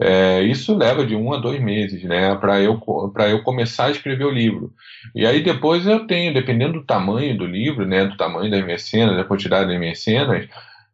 É, 0.00 0.42
isso 0.42 0.76
leva 0.76 1.06
de 1.06 1.14
um 1.14 1.32
a 1.32 1.38
dois 1.38 1.60
meses, 1.60 2.02
né, 2.02 2.34
para 2.34 2.60
eu, 2.60 2.80
eu 3.30 3.42
começar 3.42 3.86
a 3.86 3.90
escrever 3.90 4.24
o 4.24 4.30
livro. 4.30 4.72
E 5.14 5.24
aí 5.24 5.40
depois 5.42 5.86
eu 5.86 6.06
tenho, 6.06 6.34
dependendo 6.34 6.80
do 6.80 6.84
tamanho 6.84 7.36
do 7.38 7.46
livro, 7.46 7.86
né, 7.86 8.04
do 8.04 8.16
tamanho 8.16 8.50
das 8.50 8.64
minhas 8.64 8.82
cenas, 8.82 9.16
da 9.16 9.24
quantidade 9.24 9.68
das 9.68 9.78
minhas 9.78 10.00
cenas, 10.00 10.48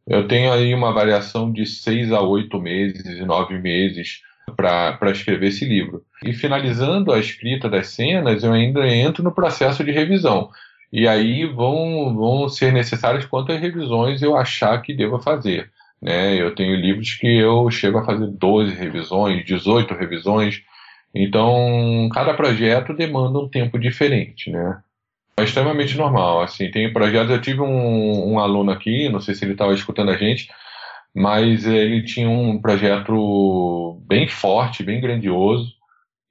eu 0.06 0.26
tenho 0.28 0.52
aí 0.52 0.74
uma 0.74 0.92
variação 0.92 1.50
de 1.50 1.64
seis 1.64 2.12
a 2.12 2.20
oito 2.20 2.60
meses, 2.60 3.24
nove 3.26 3.58
meses 3.58 4.20
para 4.56 5.10
escrever 5.10 5.48
esse 5.48 5.64
livro. 5.64 6.02
E 6.24 6.32
finalizando 6.32 7.12
a 7.12 7.18
escrita 7.18 7.68
das 7.68 7.88
cenas, 7.88 8.42
eu 8.42 8.52
ainda 8.52 8.86
entro 8.86 9.22
no 9.22 9.32
processo 9.32 9.82
de 9.84 9.92
revisão. 9.92 10.50
E 10.92 11.06
aí 11.06 11.46
vão, 11.46 12.14
vão 12.16 12.48
ser 12.48 12.72
necessárias 12.72 13.24
quantas 13.24 13.60
revisões 13.60 14.20
eu 14.22 14.36
achar 14.36 14.82
que 14.82 14.92
deva 14.92 15.20
fazer. 15.20 15.70
Né? 16.00 16.40
Eu 16.40 16.54
tenho 16.54 16.74
livros 16.76 17.14
que 17.14 17.26
eu 17.26 17.70
chego 17.70 17.98
a 17.98 18.04
fazer 18.04 18.26
12 18.26 18.74
revisões, 18.74 19.44
18 19.44 19.94
revisões. 19.94 20.62
Então, 21.14 22.08
cada 22.12 22.34
projeto 22.34 22.94
demanda 22.94 23.38
um 23.38 23.48
tempo 23.48 23.78
diferente, 23.78 24.50
né? 24.50 24.80
É 25.36 25.44
extremamente 25.44 25.96
normal. 25.96 26.42
Assim, 26.42 26.70
tem 26.70 26.92
projetos. 26.92 27.30
Eu 27.30 27.40
tive 27.40 27.60
um, 27.60 28.32
um 28.32 28.38
aluno 28.38 28.70
aqui, 28.70 29.08
não 29.08 29.20
sei 29.20 29.34
se 29.34 29.44
ele 29.44 29.52
estava 29.52 29.74
escutando 29.74 30.10
a 30.10 30.16
gente, 30.16 30.48
mas 31.14 31.66
ele 31.66 32.02
tinha 32.02 32.28
um 32.28 32.60
projeto 32.60 34.00
bem 34.06 34.28
forte, 34.28 34.82
bem 34.82 35.00
grandioso, 35.00 35.72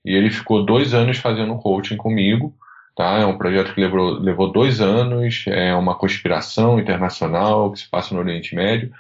e 0.05 0.13
ele 0.15 0.31
ficou 0.31 0.65
dois 0.65 0.93
anos 0.93 1.17
fazendo 1.17 1.57
coaching 1.57 1.97
comigo. 1.97 2.55
Tá? 2.95 3.19
É 3.19 3.25
um 3.25 3.37
projeto 3.37 3.73
que 3.73 3.81
levou, 3.81 4.11
levou 4.19 4.51
dois 4.51 4.81
anos, 4.81 5.45
é 5.47 5.73
uma 5.73 5.95
conspiração 5.95 6.79
internacional 6.79 7.71
que 7.71 7.79
se 7.79 7.89
passa 7.89 8.13
no 8.13 8.19
Oriente 8.21 8.55
Médio. 8.55 8.91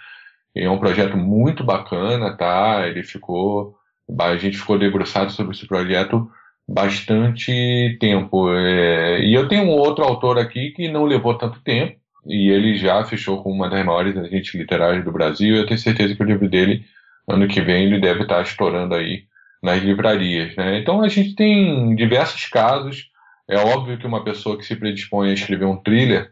É 0.55 0.69
um 0.69 0.79
projeto 0.79 1.15
muito 1.15 1.63
bacana, 1.63 2.35
tá? 2.35 2.87
Ele 2.87 3.03
ficou, 3.03 3.75
a 4.19 4.35
gente 4.37 4.57
ficou 4.57 4.77
debruçado 4.77 5.31
sobre 5.31 5.55
esse 5.55 5.67
projeto 5.67 6.29
bastante 6.67 7.97
tempo. 7.99 8.51
É, 8.51 9.21
e 9.21 9.33
eu 9.33 9.47
tenho 9.47 9.63
um 9.63 9.71
outro 9.71 10.03
autor 10.03 10.37
aqui 10.37 10.71
que 10.71 10.87
não 10.87 11.05
levou 11.05 11.37
tanto 11.37 11.61
tempo 11.61 11.95
e 12.27 12.49
ele 12.49 12.75
já 12.75 13.03
fechou 13.03 13.41
com 13.41 13.51
uma 13.51 13.69
das 13.69 13.85
maiores 13.85 14.17
agentes 14.17 14.53
literárias 14.53 15.03
do 15.03 15.11
Brasil. 15.11 15.55
Eu 15.55 15.65
tenho 15.65 15.79
certeza 15.79 16.15
que 16.15 16.23
o 16.23 16.25
livro 16.25 16.49
dele, 16.49 16.83
ano 17.27 17.47
que 17.47 17.61
vem, 17.61 17.85
ele 17.85 17.99
deve 17.99 18.23
estar 18.23 18.41
estourando 18.41 18.95
aí 18.95 19.23
nas 19.63 19.81
livrarias. 19.81 20.55
Né? 20.55 20.79
Então 20.79 21.01
a 21.01 21.07
gente 21.07 21.35
tem 21.35 21.95
diversos 21.95 22.45
casos 22.47 23.09
é 23.49 23.57
óbvio 23.57 23.97
que 23.97 24.05
uma 24.05 24.23
pessoa 24.23 24.55
que 24.55 24.63
se 24.63 24.75
predispõe 24.75 25.31
a 25.31 25.33
escrever 25.33 25.65
um 25.65 25.75
thriller 25.75 26.29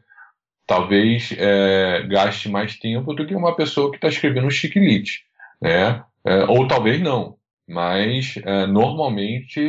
talvez 0.67 1.33
é, 1.37 2.05
gaste 2.07 2.49
mais 2.49 2.77
tempo 2.77 3.13
do 3.13 3.25
que 3.25 3.33
uma 3.33 3.55
pessoa 3.55 3.89
que 3.89 3.97
está 3.97 4.09
escrevendo 4.09 4.47
um 4.47 4.51
chiclete, 4.51 5.21
né? 5.61 6.03
É, 6.25 6.43
ou 6.43 6.67
talvez 6.67 7.01
não, 7.01 7.37
mas 7.67 8.35
é, 8.43 8.67
normalmente 8.67 9.61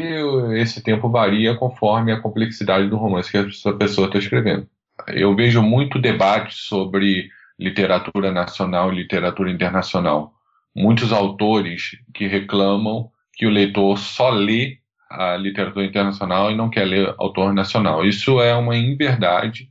esse 0.57 0.83
tempo 0.83 1.09
varia 1.09 1.55
conforme 1.55 2.11
a 2.11 2.21
complexidade 2.21 2.89
do 2.89 2.97
romance 2.97 3.31
que 3.31 3.39
essa 3.39 3.73
pessoa 3.73 4.09
está 4.09 4.19
escrevendo. 4.19 4.69
Eu 5.09 5.35
vejo 5.37 5.63
muito 5.63 6.01
debate 6.01 6.55
sobre 6.57 7.31
literatura 7.59 8.33
nacional 8.33 8.93
e 8.93 8.97
literatura 8.97 9.51
internacional. 9.51 10.33
Muitos 10.75 11.13
autores 11.13 11.97
que 12.13 12.27
reclamam 12.27 13.11
que 13.35 13.47
o 13.47 13.51
leitor 13.51 13.99
só 13.99 14.31
lê 14.31 14.79
a 15.11 15.37
literatura 15.37 15.87
internacional 15.87 16.51
e 16.51 16.57
não 16.57 16.69
quer 16.69 16.85
ler 16.85 17.15
autor 17.19 17.55
nacional. 17.55 18.05
Isso 18.05 18.41
é 18.41 18.55
uma 18.55 18.77
inverdade. 18.77 19.69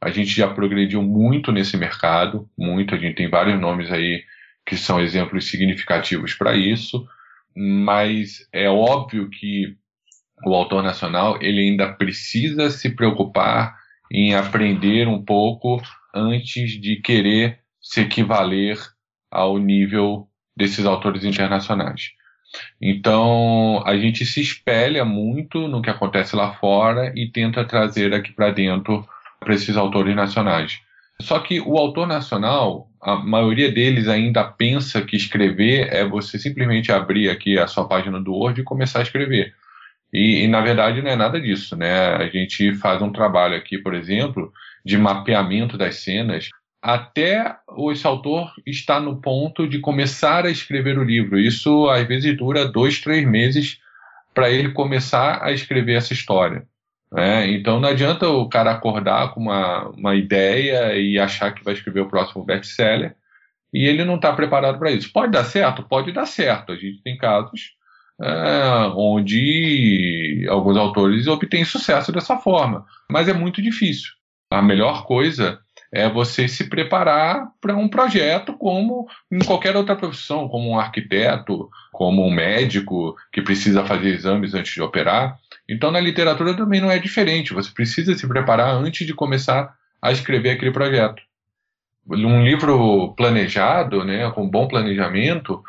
A 0.00 0.10
gente 0.10 0.30
já 0.30 0.48
progrediu 0.52 1.02
muito 1.02 1.50
nesse 1.50 1.76
mercado, 1.76 2.48
muito. 2.56 2.94
A 2.94 2.98
gente 2.98 3.16
tem 3.16 3.28
vários 3.28 3.58
nomes 3.60 3.90
aí 3.90 4.22
que 4.64 4.76
são 4.76 5.00
exemplos 5.00 5.48
significativos 5.48 6.34
para 6.34 6.56
isso, 6.56 7.06
mas 7.54 8.46
é 8.52 8.68
óbvio 8.68 9.30
que 9.30 9.76
o 10.44 10.54
autor 10.54 10.82
nacional 10.82 11.38
ele 11.40 11.60
ainda 11.60 11.92
precisa 11.92 12.70
se 12.70 12.94
preocupar 12.94 13.76
em 14.10 14.34
aprender 14.34 15.08
um 15.08 15.24
pouco 15.24 15.80
antes 16.14 16.80
de 16.80 16.96
querer 16.96 17.60
se 17.80 18.02
equivaler 18.02 18.78
ao 19.30 19.58
nível 19.58 20.28
desses 20.56 20.84
autores 20.84 21.24
internacionais. 21.24 22.10
Então, 22.80 23.82
a 23.86 23.96
gente 23.96 24.24
se 24.24 24.40
espelha 24.40 25.04
muito 25.04 25.68
no 25.68 25.82
que 25.82 25.90
acontece 25.90 26.34
lá 26.34 26.54
fora 26.54 27.12
e 27.14 27.30
tenta 27.30 27.64
trazer 27.64 28.14
aqui 28.14 28.32
para 28.32 28.50
dentro 28.50 29.06
para 29.46 29.54
esses 29.54 29.76
autores 29.76 30.14
nacionais. 30.14 30.80
Só 31.22 31.38
que 31.38 31.60
o 31.60 31.78
autor 31.78 32.06
nacional, 32.06 32.90
a 33.00 33.14
maioria 33.14 33.70
deles 33.70 34.08
ainda 34.08 34.44
pensa 34.44 35.00
que 35.00 35.16
escrever 35.16 35.88
é 35.90 36.04
você 36.04 36.38
simplesmente 36.38 36.90
abrir 36.90 37.30
aqui 37.30 37.58
a 37.58 37.66
sua 37.66 37.86
página 37.88 38.20
do 38.20 38.34
Word 38.34 38.60
e 38.60 38.64
começar 38.64 38.98
a 38.98 39.02
escrever. 39.02 39.54
E, 40.12 40.44
e, 40.44 40.48
na 40.48 40.60
verdade 40.60 41.00
não 41.00 41.10
é 41.10 41.16
nada 41.16 41.40
disso, 41.40 41.76
né? 41.76 42.16
A 42.16 42.26
gente 42.28 42.74
faz 42.74 43.00
um 43.00 43.12
trabalho 43.12 43.56
aqui, 43.56 43.78
por 43.78 43.94
exemplo, 43.94 44.52
de 44.84 44.98
mapeamento 44.98 45.78
das 45.78 45.96
cenas 45.96 46.50
até 46.86 47.56
esse 47.90 48.06
autor 48.06 48.52
está 48.64 49.00
no 49.00 49.20
ponto 49.20 49.66
de 49.66 49.80
começar 49.80 50.46
a 50.46 50.50
escrever 50.50 50.96
o 50.96 51.02
livro. 51.02 51.36
Isso 51.36 51.88
às 51.88 52.06
vezes 52.06 52.36
dura 52.36 52.64
dois, 52.64 53.00
três 53.00 53.26
meses 53.26 53.80
para 54.32 54.50
ele 54.50 54.70
começar 54.70 55.42
a 55.42 55.50
escrever 55.50 55.94
essa 55.94 56.12
história. 56.12 56.64
Né? 57.12 57.50
Então 57.52 57.80
não 57.80 57.88
adianta 57.88 58.28
o 58.28 58.48
cara 58.48 58.72
acordar 58.72 59.32
com 59.32 59.40
uma, 59.40 59.88
uma 59.90 60.14
ideia 60.14 60.96
e 60.96 61.18
achar 61.18 61.52
que 61.52 61.64
vai 61.64 61.74
escrever 61.74 62.00
o 62.00 62.08
próximo 62.08 62.44
best-seller 62.44 63.14
e 63.72 63.86
ele 63.86 64.04
não 64.04 64.16
está 64.16 64.32
preparado 64.32 64.78
para 64.78 64.90
isso. 64.90 65.12
Pode 65.12 65.32
dar 65.32 65.44
certo? 65.44 65.82
Pode 65.82 66.12
dar 66.12 66.26
certo. 66.26 66.72
A 66.72 66.76
gente 66.76 67.02
tem 67.02 67.16
casos 67.16 67.76
é, 68.20 68.92
onde 68.94 70.46
alguns 70.48 70.76
autores 70.76 71.26
obtêm 71.26 71.64
sucesso 71.64 72.10
dessa 72.10 72.38
forma, 72.38 72.86
mas 73.10 73.28
é 73.28 73.32
muito 73.32 73.60
difícil. 73.60 74.12
A 74.50 74.62
melhor 74.62 75.04
coisa 75.04 75.60
é 75.92 76.08
você 76.08 76.48
se 76.48 76.68
preparar 76.68 77.48
para 77.60 77.76
um 77.76 77.88
projeto 77.88 78.54
como 78.54 79.06
em 79.30 79.38
qualquer 79.40 79.76
outra 79.76 79.96
profissão, 79.96 80.48
como 80.48 80.70
um 80.70 80.78
arquiteto, 80.78 81.68
como 81.92 82.24
um 82.24 82.30
médico 82.30 83.14
que 83.32 83.42
precisa 83.42 83.84
fazer 83.84 84.08
exames 84.08 84.54
antes 84.54 84.72
de 84.72 84.82
operar. 84.82 85.38
Então, 85.68 85.90
na 85.90 86.00
literatura 86.00 86.54
também 86.54 86.80
não 86.80 86.90
é 86.90 86.98
diferente. 86.98 87.52
Você 87.52 87.70
precisa 87.70 88.14
se 88.14 88.26
preparar 88.26 88.74
antes 88.74 89.06
de 89.06 89.14
começar 89.14 89.74
a 90.00 90.12
escrever 90.12 90.50
aquele 90.50 90.70
projeto. 90.70 91.22
Um 92.08 92.44
livro 92.44 93.14
planejado, 93.16 94.04
né, 94.04 94.30
com 94.30 94.48
bom 94.48 94.68
planejamento, 94.68 95.62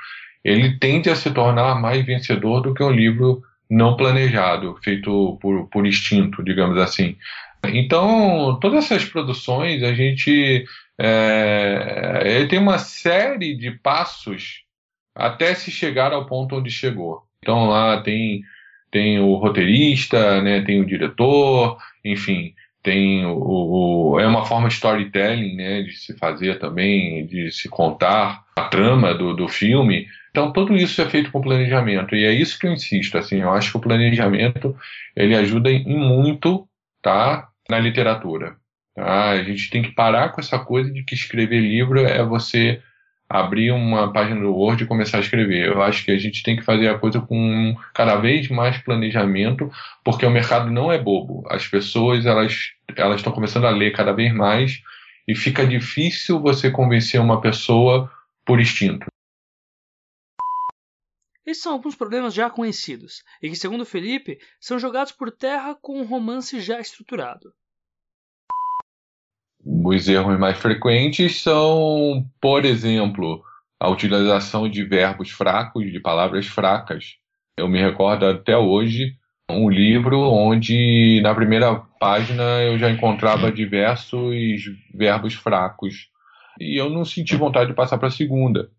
ele 0.43 0.77
tende 0.77 1.09
a 1.09 1.15
se 1.15 1.31
tornar 1.31 1.81
mais 1.81 2.05
vencedor 2.05 2.61
do 2.61 2.73
que 2.73 2.83
um 2.83 2.91
livro 2.91 3.41
não 3.69 3.97
planejado, 3.97 4.77
feito 4.83 5.37
por, 5.41 5.67
por 5.67 5.85
instinto, 5.85 6.43
digamos 6.43 6.77
assim. 6.77 7.17
Então, 7.65 8.57
todas 8.61 8.85
essas 8.85 9.03
produções, 9.03 9.83
a 9.83 9.93
gente 9.93 10.65
é, 10.99 12.45
tem 12.45 12.59
uma 12.59 12.77
série 12.77 13.55
de 13.55 13.71
passos 13.71 14.63
até 15.15 15.53
se 15.55 15.71
chegar 15.71 16.13
ao 16.13 16.25
ponto 16.25 16.55
onde 16.55 16.69
chegou. 16.69 17.23
Então, 17.41 17.67
lá 17.67 18.01
tem, 18.01 18.43
tem 18.91 19.20
o 19.20 19.36
roteirista, 19.36 20.41
né, 20.41 20.62
tem 20.62 20.82
o 20.82 20.86
diretor, 20.86 21.77
enfim, 22.03 22.53
tem 22.82 23.25
o, 23.25 24.13
o, 24.13 24.20
é 24.20 24.27
uma 24.27 24.46
forma 24.46 24.67
de 24.67 24.75
storytelling, 24.75 25.56
né, 25.56 25.82
de 25.84 25.94
se 25.94 26.17
fazer 26.17 26.60
também, 26.60 27.25
de 27.25 27.51
se 27.51 27.67
contar 27.70 28.44
a 28.58 28.63
trama 28.63 29.13
do, 29.13 29.34
do 29.34 29.48
filme. 29.48 30.08
Então, 30.32 30.53
tudo 30.53 30.75
isso 30.75 31.01
é 31.01 31.10
feito 31.10 31.32
com 31.32 31.41
planejamento, 31.41 32.15
e 32.15 32.24
é 32.24 32.32
isso 32.32 32.58
que 32.60 32.67
eu 32.67 32.74
insisto, 32.74 33.17
assim, 33.17 33.41
eu 33.41 33.51
acho 33.51 33.72
que 33.72 33.77
o 33.77 33.82
planejamento, 33.82 34.75
ele 35.15 35.36
ajuda 35.36 35.72
em 35.72 35.98
muito 35.98 36.67
tá? 37.08 37.50
Na 37.70 37.79
literatura. 37.79 38.58
Tá? 38.96 39.32
A 39.32 39.44
gente 39.44 39.70
tem 39.70 39.82
que 39.82 39.91
parar 39.91 40.29
com 40.29 40.41
essa 40.41 40.60
coisa 40.60 40.91
de 40.91 41.03
que 41.03 41.15
escrever 41.15 41.62
livro 41.62 42.00
é 42.00 42.24
você 42.24 42.82
abrir 43.29 43.72
uma 43.72 44.12
página 44.13 44.39
do 44.39 44.53
Word 44.53 44.84
e 44.84 44.88
começar 44.88 45.17
a 45.17 45.22
escrever. 45.22 45.67
Eu 45.67 45.81
acho 45.81 46.05
que 46.05 46.12
a 46.12 46.17
gente 46.17 46.43
tem 46.43 46.55
que 46.55 46.63
fazer 46.63 46.88
a 46.88 46.98
coisa 46.98 47.19
com 47.19 47.75
cada 47.93 48.15
vez 48.15 48.48
mais 48.50 48.77
planejamento, 48.77 49.69
porque 50.03 50.25
o 50.25 50.31
mercado 50.31 50.72
não 50.72 50.91
é 50.91 50.98
bobo. 50.98 51.43
As 51.50 51.67
pessoas 51.67 52.25
elas 52.25 52.72
elas 52.96 53.17
estão 53.17 53.34
começando 53.34 53.65
a 53.65 53.69
ler 53.69 53.91
cada 53.91 54.13
vez 54.13 54.34
mais 54.34 54.81
e 55.27 55.36
fica 55.36 55.65
difícil 55.65 56.39
você 56.39 56.72
convencer 56.72 57.19
uma 57.19 57.41
pessoa 57.41 58.10
por 58.46 58.62
instinto. 58.62 59.07
Esses 61.46 61.63
são 61.63 61.74
alguns 61.74 61.96
problemas 61.96 62.34
já 62.34 62.50
conhecidos 62.50 63.24
e 63.41 63.50
que, 63.50 63.55
segundo 63.55 63.86
Felipe, 63.86 64.38
são 64.60 64.77
jogados 64.77 65.13
por 65.13 65.31
terra 65.31 65.75
com 65.75 66.00
um 66.00 66.05
romance 66.05 66.60
já 66.60 66.79
estruturado. 66.79 67.53
Os 69.69 70.07
erros 70.07 70.39
mais 70.39 70.57
frequentes 70.57 71.41
são, 71.41 72.25
por 72.39 72.63
exemplo, 72.63 73.43
a 73.77 73.89
utilização 73.89 74.69
de 74.69 74.81
verbos 74.86 75.29
fracos, 75.29 75.91
de 75.91 76.00
palavras 76.00 76.47
fracas. 76.47 77.15
Eu 77.57 77.67
me 77.67 77.77
recordo 77.77 78.25
até 78.25 78.57
hoje 78.57 79.15
um 79.51 79.69
livro 79.69 80.21
onde 80.21 81.19
na 81.21 81.36
primeira 81.36 81.75
página 82.00 82.43
eu 82.62 82.79
já 82.79 82.89
encontrava 82.89 83.51
diversos 83.51 84.36
verbos 84.93 85.33
fracos 85.33 86.09
e 86.62 86.79
eu 86.79 86.89
não 86.89 87.03
senti 87.03 87.36
vontade 87.36 87.69
de 87.69 87.75
passar 87.75 87.97
para 87.97 88.07
a 88.07 88.12
segunda. 88.12 88.69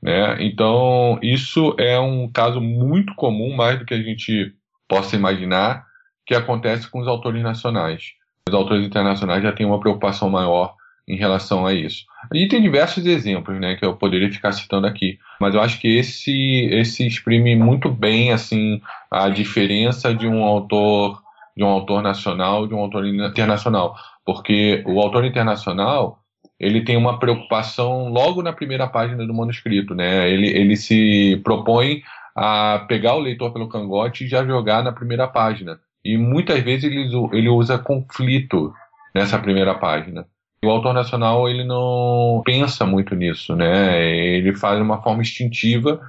Né? 0.00 0.36
Então, 0.44 1.18
isso 1.20 1.74
é 1.80 1.98
um 1.98 2.30
caso 2.30 2.60
muito 2.60 3.12
comum, 3.16 3.56
mais 3.56 3.78
do 3.78 3.84
que 3.84 3.94
a 3.94 4.02
gente 4.02 4.54
possa 4.88 5.16
imaginar, 5.16 5.84
que 6.24 6.34
acontece 6.34 6.88
com 6.88 7.00
os 7.00 7.08
autores 7.08 7.42
nacionais. 7.42 8.17
Os 8.48 8.54
autores 8.54 8.86
internacionais 8.86 9.42
já 9.42 9.52
têm 9.52 9.66
uma 9.66 9.80
preocupação 9.80 10.28
maior 10.28 10.74
em 11.06 11.16
relação 11.16 11.66
a 11.66 11.72
isso. 11.72 12.04
E 12.34 12.46
tem 12.48 12.60
diversos 12.60 13.06
exemplos, 13.06 13.58
né, 13.58 13.76
que 13.76 13.84
eu 13.84 13.96
poderia 13.96 14.30
ficar 14.30 14.52
citando 14.52 14.86
aqui, 14.86 15.18
mas 15.40 15.54
eu 15.54 15.60
acho 15.60 15.80
que 15.80 15.88
esse 15.88 16.68
esse 16.70 17.06
exprime 17.06 17.56
muito 17.56 17.90
bem 17.90 18.32
assim 18.32 18.80
a 19.10 19.30
diferença 19.30 20.14
de 20.14 20.26
um 20.26 20.44
autor 20.44 21.22
de 21.56 21.64
um 21.64 21.68
autor 21.68 22.02
nacional 22.02 22.66
de 22.66 22.74
um 22.74 22.78
autor 22.78 23.06
internacional, 23.06 23.96
porque 24.24 24.84
o 24.86 25.00
autor 25.00 25.24
internacional 25.24 26.18
ele 26.60 26.84
tem 26.84 26.96
uma 26.96 27.18
preocupação 27.18 28.08
logo 28.08 28.42
na 28.42 28.52
primeira 28.52 28.86
página 28.86 29.24
do 29.24 29.32
manuscrito, 29.32 29.94
né? 29.94 30.28
Ele, 30.28 30.48
ele 30.48 30.76
se 30.76 31.40
propõe 31.44 32.02
a 32.34 32.84
pegar 32.88 33.14
o 33.14 33.20
leitor 33.20 33.52
pelo 33.52 33.68
cangote 33.68 34.24
e 34.24 34.28
já 34.28 34.44
jogar 34.44 34.82
na 34.82 34.92
primeira 34.92 35.26
página. 35.28 35.78
E 36.04 36.16
muitas 36.16 36.60
vezes 36.62 36.84
ele, 36.84 37.10
ele 37.32 37.48
usa 37.48 37.78
conflito 37.78 38.72
nessa 39.14 39.38
primeira 39.38 39.74
página. 39.74 40.26
O 40.64 40.70
autor 40.70 40.92
nacional 40.92 41.48
ele 41.48 41.64
não 41.64 42.42
pensa 42.44 42.84
muito 42.84 43.14
nisso, 43.14 43.54
né? 43.54 44.04
Ele 44.04 44.54
faz 44.54 44.76
de 44.76 44.82
uma 44.82 45.02
forma 45.02 45.22
instintiva 45.22 46.00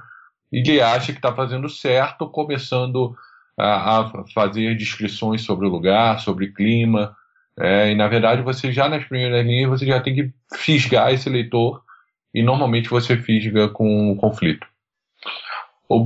e 0.52 0.58
ele 0.58 0.80
acha 0.80 1.12
que 1.12 1.18
está 1.18 1.32
fazendo 1.32 1.68
certo, 1.68 2.28
começando 2.28 3.14
a, 3.56 4.00
a 4.00 4.24
fazer 4.34 4.76
descrições 4.76 5.42
sobre 5.42 5.66
o 5.66 5.70
lugar, 5.70 6.18
sobre 6.20 6.52
clima, 6.52 7.14
é, 7.60 7.90
e 7.90 7.94
na 7.94 8.08
verdade, 8.08 8.40
você 8.40 8.72
já 8.72 8.88
nas 8.88 9.04
primeiras 9.04 9.44
linhas, 9.44 9.68
você 9.68 9.84
já 9.84 10.00
tem 10.00 10.14
que 10.14 10.32
fisgar 10.54 11.12
esse 11.12 11.28
leitor, 11.28 11.82
e 12.32 12.42
normalmente 12.42 12.88
você 12.88 13.18
fisga 13.18 13.68
com 13.68 14.12
um 14.12 14.16
conflito. 14.16 14.66
O 15.86 16.02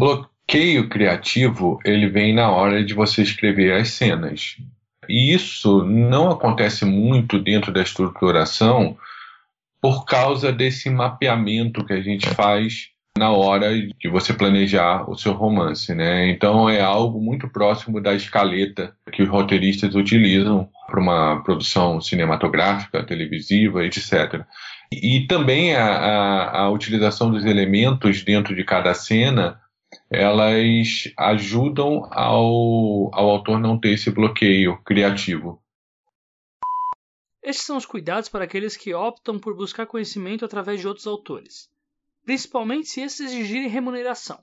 bloqueio 0.46 0.88
criativo, 0.88 1.80
ele 1.84 2.08
vem 2.08 2.34
na 2.34 2.50
hora 2.50 2.84
de 2.84 2.94
você 2.94 3.22
escrever 3.22 3.72
as 3.72 3.88
cenas. 3.88 4.56
E 5.08 5.34
isso 5.34 5.84
não 5.84 6.30
acontece 6.30 6.84
muito 6.84 7.38
dentro 7.38 7.72
da 7.72 7.82
estruturação 7.82 8.96
por 9.80 10.04
causa 10.04 10.52
desse 10.52 10.88
mapeamento 10.88 11.84
que 11.84 11.92
a 11.92 12.00
gente 12.00 12.28
faz 12.30 12.88
na 13.16 13.30
hora 13.30 13.70
de 13.76 14.08
você 14.08 14.32
planejar 14.32 15.08
o 15.08 15.16
seu 15.16 15.32
romance, 15.32 15.94
né? 15.94 16.30
Então 16.30 16.68
é 16.68 16.80
algo 16.80 17.20
muito 17.20 17.48
próximo 17.48 18.00
da 18.00 18.14
escaleta 18.14 18.94
que 19.12 19.22
os 19.22 19.28
roteiristas 19.28 19.94
utilizam 19.94 20.68
para 20.86 21.00
uma 21.00 21.42
produção 21.42 22.00
cinematográfica, 22.00 23.04
televisiva, 23.04 23.84
etc. 23.84 24.42
E, 24.92 25.16
e 25.16 25.26
também 25.26 25.76
a, 25.76 25.86
a, 25.86 26.60
a 26.62 26.70
utilização 26.70 27.30
dos 27.30 27.44
elementos 27.44 28.22
dentro 28.22 28.54
de 28.54 28.64
cada 28.64 28.94
cena 28.94 29.60
elas 30.14 31.12
ajudam 31.16 32.08
ao, 32.10 33.10
ao 33.14 33.30
autor 33.30 33.58
não 33.58 33.78
ter 33.78 33.90
esse 33.90 34.10
bloqueio 34.10 34.78
criativo. 34.84 35.62
Estes 37.42 37.66
são 37.66 37.76
os 37.76 37.84
cuidados 37.84 38.28
para 38.28 38.44
aqueles 38.44 38.76
que 38.76 38.94
optam 38.94 39.38
por 39.38 39.54
buscar 39.54 39.86
conhecimento 39.86 40.44
através 40.44 40.80
de 40.80 40.88
outros 40.88 41.06
autores 41.06 41.68
principalmente 42.24 42.88
se 42.88 43.02
esses 43.02 43.32
exigirem 43.32 43.68
remuneração. 43.68 44.38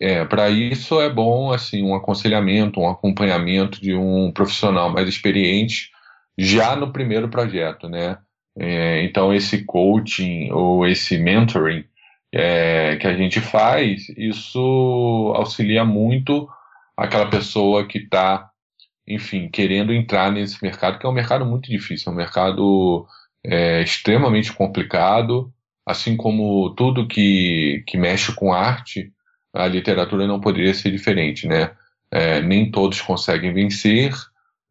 É, 0.00 0.24
para 0.24 0.50
isso 0.50 1.00
é 1.00 1.08
bom 1.08 1.52
assim 1.52 1.82
um 1.82 1.94
aconselhamento, 1.94 2.80
um 2.80 2.88
acompanhamento 2.88 3.80
de 3.80 3.94
um 3.94 4.32
profissional 4.32 4.90
mais 4.90 5.08
experiente 5.08 5.90
já 6.36 6.74
no 6.74 6.92
primeiro 6.92 7.28
projeto, 7.28 7.88
né? 7.88 8.18
É, 8.58 9.04
então 9.04 9.32
esse 9.32 9.64
coaching 9.64 10.50
ou 10.50 10.86
esse 10.86 11.18
mentoring 11.18 11.84
é, 12.36 12.96
que 12.96 13.06
a 13.06 13.16
gente 13.16 13.40
faz, 13.40 14.08
isso 14.16 15.32
auxilia 15.36 15.84
muito 15.84 16.48
aquela 16.96 17.26
pessoa 17.26 17.86
que 17.86 17.98
está, 17.98 18.50
enfim, 19.06 19.48
querendo 19.48 19.92
entrar 19.92 20.32
nesse 20.32 20.60
mercado, 20.60 20.98
que 20.98 21.06
é 21.06 21.08
um 21.08 21.12
mercado 21.12 21.46
muito 21.46 21.70
difícil, 21.70 22.10
é 22.10 22.12
um 22.12 22.16
mercado 22.16 23.06
é, 23.44 23.82
extremamente 23.82 24.52
complicado, 24.52 25.52
assim 25.86 26.16
como 26.16 26.70
tudo 26.70 27.06
que, 27.06 27.84
que 27.86 27.96
mexe 27.96 28.34
com 28.34 28.52
arte, 28.52 29.12
a 29.52 29.68
literatura 29.68 30.26
não 30.26 30.40
poderia 30.40 30.74
ser 30.74 30.90
diferente, 30.90 31.46
né? 31.46 31.70
É, 32.10 32.40
nem 32.40 32.68
todos 32.68 33.00
conseguem 33.00 33.52
vencer. 33.52 34.12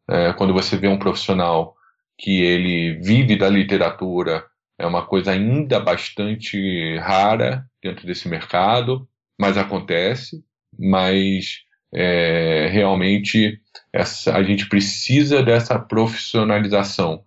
É, 0.08 0.34
quando 0.34 0.52
você 0.52 0.76
vê 0.76 0.86
um 0.88 0.98
profissional 0.98 1.74
que 2.18 2.42
ele 2.42 2.98
vive 3.00 3.36
da 3.36 3.48
literatura, 3.48 4.44
é 4.78 4.86
uma 4.86 5.06
coisa 5.06 5.32
ainda 5.32 5.78
bastante 5.80 6.96
rara 6.98 7.64
dentro 7.82 8.06
desse 8.06 8.28
mercado, 8.28 9.08
mas 9.38 9.56
acontece. 9.56 10.42
Mas 10.76 11.64
é, 11.94 12.68
realmente 12.72 13.60
essa, 13.92 14.36
a 14.36 14.42
gente 14.42 14.68
precisa 14.68 15.42
dessa 15.42 15.78
profissionalização. 15.78 17.22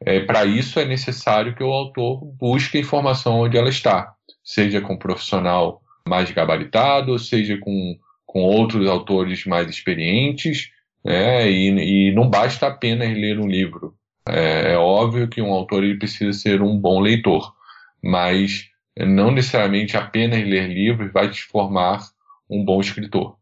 É, 0.00 0.20
Para 0.20 0.44
isso 0.44 0.78
é 0.78 0.84
necessário 0.84 1.54
que 1.54 1.62
o 1.62 1.72
autor 1.72 2.24
busque 2.38 2.78
a 2.78 2.80
informação 2.80 3.40
onde 3.40 3.56
ela 3.56 3.68
está, 3.68 4.14
seja 4.42 4.80
com 4.80 4.94
um 4.94 4.98
profissional 4.98 5.82
mais 6.08 6.30
gabaritado, 6.30 7.18
seja 7.18 7.58
com, 7.58 7.96
com 8.24 8.40
outros 8.40 8.88
autores 8.88 9.44
mais 9.44 9.68
experientes, 9.68 10.70
né, 11.04 11.50
e, 11.50 12.08
e 12.08 12.12
não 12.12 12.28
basta 12.28 12.66
apenas 12.66 13.08
ler 13.08 13.38
um 13.38 13.48
livro. 13.48 13.96
É, 14.26 14.72
é 14.72 14.76
óbvio 14.78 15.28
que 15.28 15.42
um 15.42 15.52
autor 15.52 15.82
ele 15.84 15.98
precisa 15.98 16.32
ser 16.32 16.62
um 16.62 16.78
bom 16.78 17.00
leitor, 17.00 17.54
mas 18.02 18.68
não 18.96 19.30
necessariamente 19.30 19.96
apenas 19.96 20.40
ler 20.40 20.68
livros 20.68 21.12
vai 21.12 21.30
te 21.30 21.42
formar 21.42 22.00
um 22.48 22.64
bom 22.64 22.80
escritor. 22.80 23.36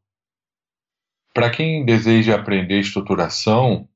Para 1.34 1.50
quem 1.50 1.84
deseja 1.84 2.34
aprender 2.34 2.80
estruturação, 2.80 3.88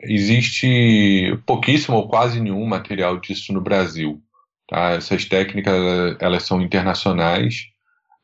existe 0.00 1.36
pouquíssimo 1.46 1.96
ou 1.96 2.08
quase 2.08 2.40
nenhum 2.40 2.66
material 2.66 3.18
disso 3.18 3.52
no 3.52 3.60
Brasil. 3.60 4.22
Tá? 4.68 4.90
Essas 4.92 5.24
técnicas 5.24 6.16
elas 6.20 6.44
são 6.44 6.60
internacionais. 6.60 7.66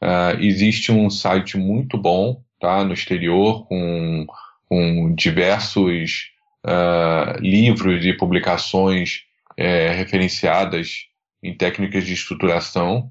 Uh, 0.02 0.40
existe 0.40 0.92
um 0.92 1.10
site 1.10 1.56
muito 1.56 1.98
bom 1.98 2.42
tá? 2.60 2.84
no 2.84 2.92
exterior 2.92 3.66
com, 3.66 4.26
com 4.68 5.14
diversos 5.14 6.30
uh, 6.66 7.40
livros 7.40 8.04
e 8.04 8.12
publicações 8.12 9.22
é, 9.56 9.90
referenciadas 9.90 11.06
em 11.42 11.56
técnicas 11.56 12.04
de 12.04 12.14
estruturação. 12.14 13.10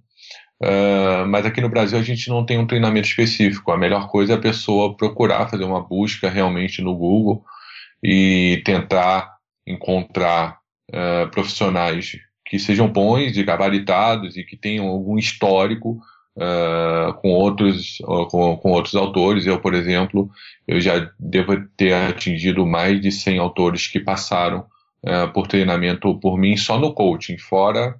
Uh, 0.61 1.27
mas 1.27 1.45
aqui 1.45 1.61
no 1.61 1.69
Brasil 1.69 1.99
a 1.99 2.03
gente 2.03 2.29
não 2.29 2.45
tem 2.45 2.57
um 2.57 2.65
treinamento 2.65 3.07
específico. 3.07 3.71
A 3.71 3.77
melhor 3.77 4.07
coisa 4.07 4.33
é 4.33 4.35
a 4.35 4.41
pessoa 4.41 4.95
procurar 4.95 5.49
fazer 5.49 5.63
uma 5.63 5.81
busca 5.81 6.29
realmente 6.29 6.81
no 6.81 6.95
Google 6.95 7.43
e 8.03 8.61
tentar 8.65 9.35
encontrar 9.65 10.59
uh, 10.89 11.29
profissionais 11.29 12.17
que 12.45 12.57
sejam 12.57 12.87
bons 12.87 13.35
e 13.35 13.43
gabaritados 13.43 14.37
e 14.37 14.43
que 14.43 14.55
tenham 14.55 14.87
algum 14.87 15.17
histórico 15.17 15.99
uh, 16.37 17.13
com 17.15 17.29
outros 17.29 17.97
com, 18.29 18.57
com, 18.57 18.71
outros 18.71 18.95
autores. 18.95 19.45
Eu, 19.45 19.59
por 19.59 19.73
exemplo, 19.73 20.29
eu 20.67 20.79
já 20.79 21.09
devo 21.19 21.59
ter 21.75 21.93
atingido 21.93 22.65
mais 22.65 23.01
de 23.01 23.11
100 23.11 23.39
autores 23.39 23.87
que 23.87 23.99
passaram 23.99 24.65
uh, 25.03 25.31
por 25.33 25.47
treinamento 25.47 26.17
por 26.19 26.37
mim 26.37 26.55
só 26.55 26.79
no 26.79 26.93
coaching, 26.93 27.37
fora 27.37 27.95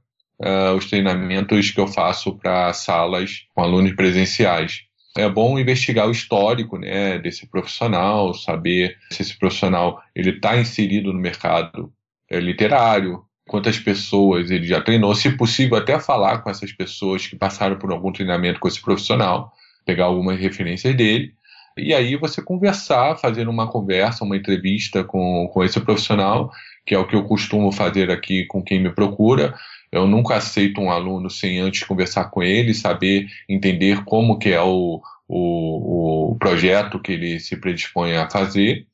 os 0.76 0.86
treinamentos 0.86 1.71
que 1.71 1.80
eu 1.80 1.88
faço 1.88 2.38
para 2.38 2.71
salas 2.71 3.47
com 3.56 3.63
alunos 3.63 3.93
presenciais 3.93 4.88
é 5.17 5.28
bom 5.28 5.58
investigar 5.58 6.08
o 6.08 6.12
histórico 6.12 6.78
né, 6.78 7.17
desse 7.17 7.47
profissional, 7.47 8.34
saber 8.34 8.97
se 9.12 9.23
esse 9.23 9.38
profissional 9.38 10.02
ele 10.15 10.30
está 10.30 10.58
inserido 10.58 11.12
no 11.12 11.19
mercado 11.19 11.91
é, 12.30 12.39
literário, 12.39 13.23
quantas 13.47 13.79
pessoas 13.79 14.51
ele 14.51 14.67
já 14.67 14.81
treinou, 14.81 15.15
se 15.15 15.31
possível 15.31 15.77
até 15.77 15.99
falar 15.99 16.39
com 16.39 16.49
essas 16.49 16.71
pessoas 16.71 17.25
que 17.25 17.36
passaram 17.36 17.77
por 17.77 17.91
algum 17.91 18.12
treinamento 18.12 18.60
com 18.60 18.67
esse 18.67 18.81
profissional, 18.81 19.53
pegar 19.86 20.05
algumas 20.05 20.39
referências 20.39 20.95
dele, 20.95 21.33
e 21.77 21.93
aí 21.93 22.15
você 22.15 22.41
conversar, 22.41 23.15
fazer 23.17 23.47
uma 23.47 23.67
conversa, 23.67 24.23
uma 24.23 24.36
entrevista 24.36 25.03
com, 25.03 25.47
com 25.53 25.63
esse 25.63 25.79
profissional, 25.79 26.51
que 26.86 26.95
é 26.95 26.99
o 26.99 27.07
que 27.07 27.15
eu 27.15 27.23
costumo 27.23 27.71
fazer 27.71 28.12
aqui 28.12 28.45
com 28.45 28.63
quem 28.63 28.81
me 28.81 28.89
procura, 28.89 29.55
eu 29.91 30.05
nunca 30.05 30.36
aceito 30.36 30.81
um 30.81 30.91
aluno 30.91 31.29
sem 31.29 31.60
antes 31.60 31.83
conversar 31.83 32.25
com 32.25 32.43
ele, 32.43 32.73
saber 32.73 33.27
entender 33.47 34.03
como 34.03 34.38
que 34.38 34.49
é 34.49 34.62
o, 34.62 35.01
o, 35.27 36.31
o 36.31 36.36
projeto 36.38 36.99
que 36.99 37.13
ele 37.13 37.39
se 37.39 37.55
predispõe 37.55 38.15
a 38.15 38.29
fazer. 38.29 38.86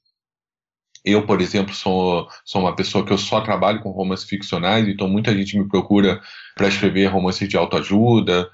Eu, 1.06 1.26
por 1.26 1.42
exemplo, 1.42 1.74
sou, 1.74 2.28
sou 2.46 2.62
uma 2.62 2.76
pessoa 2.76 3.06
que 3.06 3.12
eu 3.12 3.18
só 3.18 3.42
trabalho 3.42 3.82
com 3.82 3.92
romances 3.92 4.26
ficcionais, 4.26 4.88
então 4.88 5.08
muita 5.08 5.36
gente 5.36 5.58
me 5.58 5.68
procura 5.68 6.22
para 6.56 6.68
escrever 6.68 7.08
romances 7.08 7.48
de 7.50 7.58
autoajuda, 7.58 8.50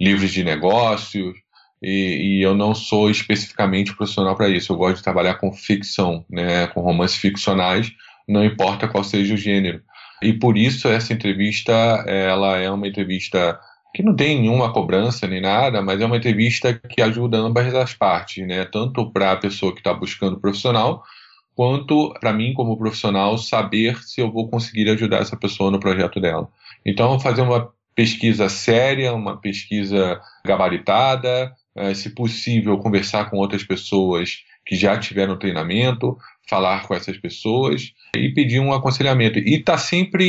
livros 0.00 0.30
de 0.30 0.42
negócios, 0.42 1.34
e, 1.82 2.38
e, 2.38 2.42
eu 2.42 2.54
não 2.54 2.74
sou 2.74 3.10
especificamente 3.10 3.94
profissional 3.96 4.36
para 4.36 4.48
isso. 4.48 4.72
Eu 4.72 4.76
gosto 4.76 4.96
de 4.96 5.02
trabalhar 5.02 5.34
com 5.34 5.52
ficção, 5.52 6.24
né, 6.28 6.66
com 6.68 6.80
romances 6.80 7.16
ficcionais, 7.16 7.90
não 8.28 8.44
importa 8.44 8.88
qual 8.88 9.02
seja 9.02 9.34
o 9.34 9.36
gênero. 9.36 9.82
E 10.22 10.32
por 10.34 10.56
isso 10.58 10.88
essa 10.88 11.12
entrevista, 11.12 11.72
ela 12.06 12.58
é 12.58 12.70
uma 12.70 12.86
entrevista 12.86 13.58
que 13.94 14.02
não 14.02 14.14
tem 14.14 14.40
nenhuma 14.40 14.72
cobrança 14.72 15.26
nem 15.26 15.40
nada, 15.40 15.82
mas 15.82 16.00
é 16.00 16.06
uma 16.06 16.16
entrevista 16.16 16.74
que 16.74 17.02
ajuda 17.02 17.38
ambas 17.38 17.74
as 17.74 17.94
partes, 17.94 18.46
né? 18.46 18.64
Tanto 18.64 19.10
para 19.10 19.32
a 19.32 19.36
pessoa 19.36 19.72
que 19.72 19.80
está 19.80 19.92
buscando 19.92 20.40
profissional, 20.40 21.02
quanto 21.54 22.14
para 22.20 22.32
mim 22.32 22.52
como 22.54 22.76
profissional 22.76 23.36
saber 23.38 24.02
se 24.02 24.20
eu 24.20 24.30
vou 24.30 24.48
conseguir 24.48 24.88
ajudar 24.90 25.18
essa 25.18 25.36
pessoa 25.36 25.70
no 25.70 25.80
projeto 25.80 26.20
dela. 26.20 26.48
Então, 26.84 27.18
fazer 27.20 27.42
uma 27.42 27.70
pesquisa 27.94 28.48
séria, 28.48 29.12
uma 29.12 29.36
pesquisa 29.36 30.20
gabaritada, 30.44 31.52
é, 31.74 31.94
se 31.94 32.10
possível, 32.10 32.78
conversar 32.78 33.28
com 33.30 33.36
outras 33.36 33.62
pessoas 33.62 34.38
que 34.64 34.76
já 34.76 34.96
tiveram 34.98 35.38
treinamento, 35.38 36.16
falar 36.48 36.86
com 36.86 36.94
essas 36.94 37.16
pessoas 37.16 37.92
e 38.16 38.28
pedir 38.30 38.60
um 38.60 38.72
aconselhamento. 38.72 39.38
E 39.38 39.54
está 39.54 39.78
sempre 39.78 40.24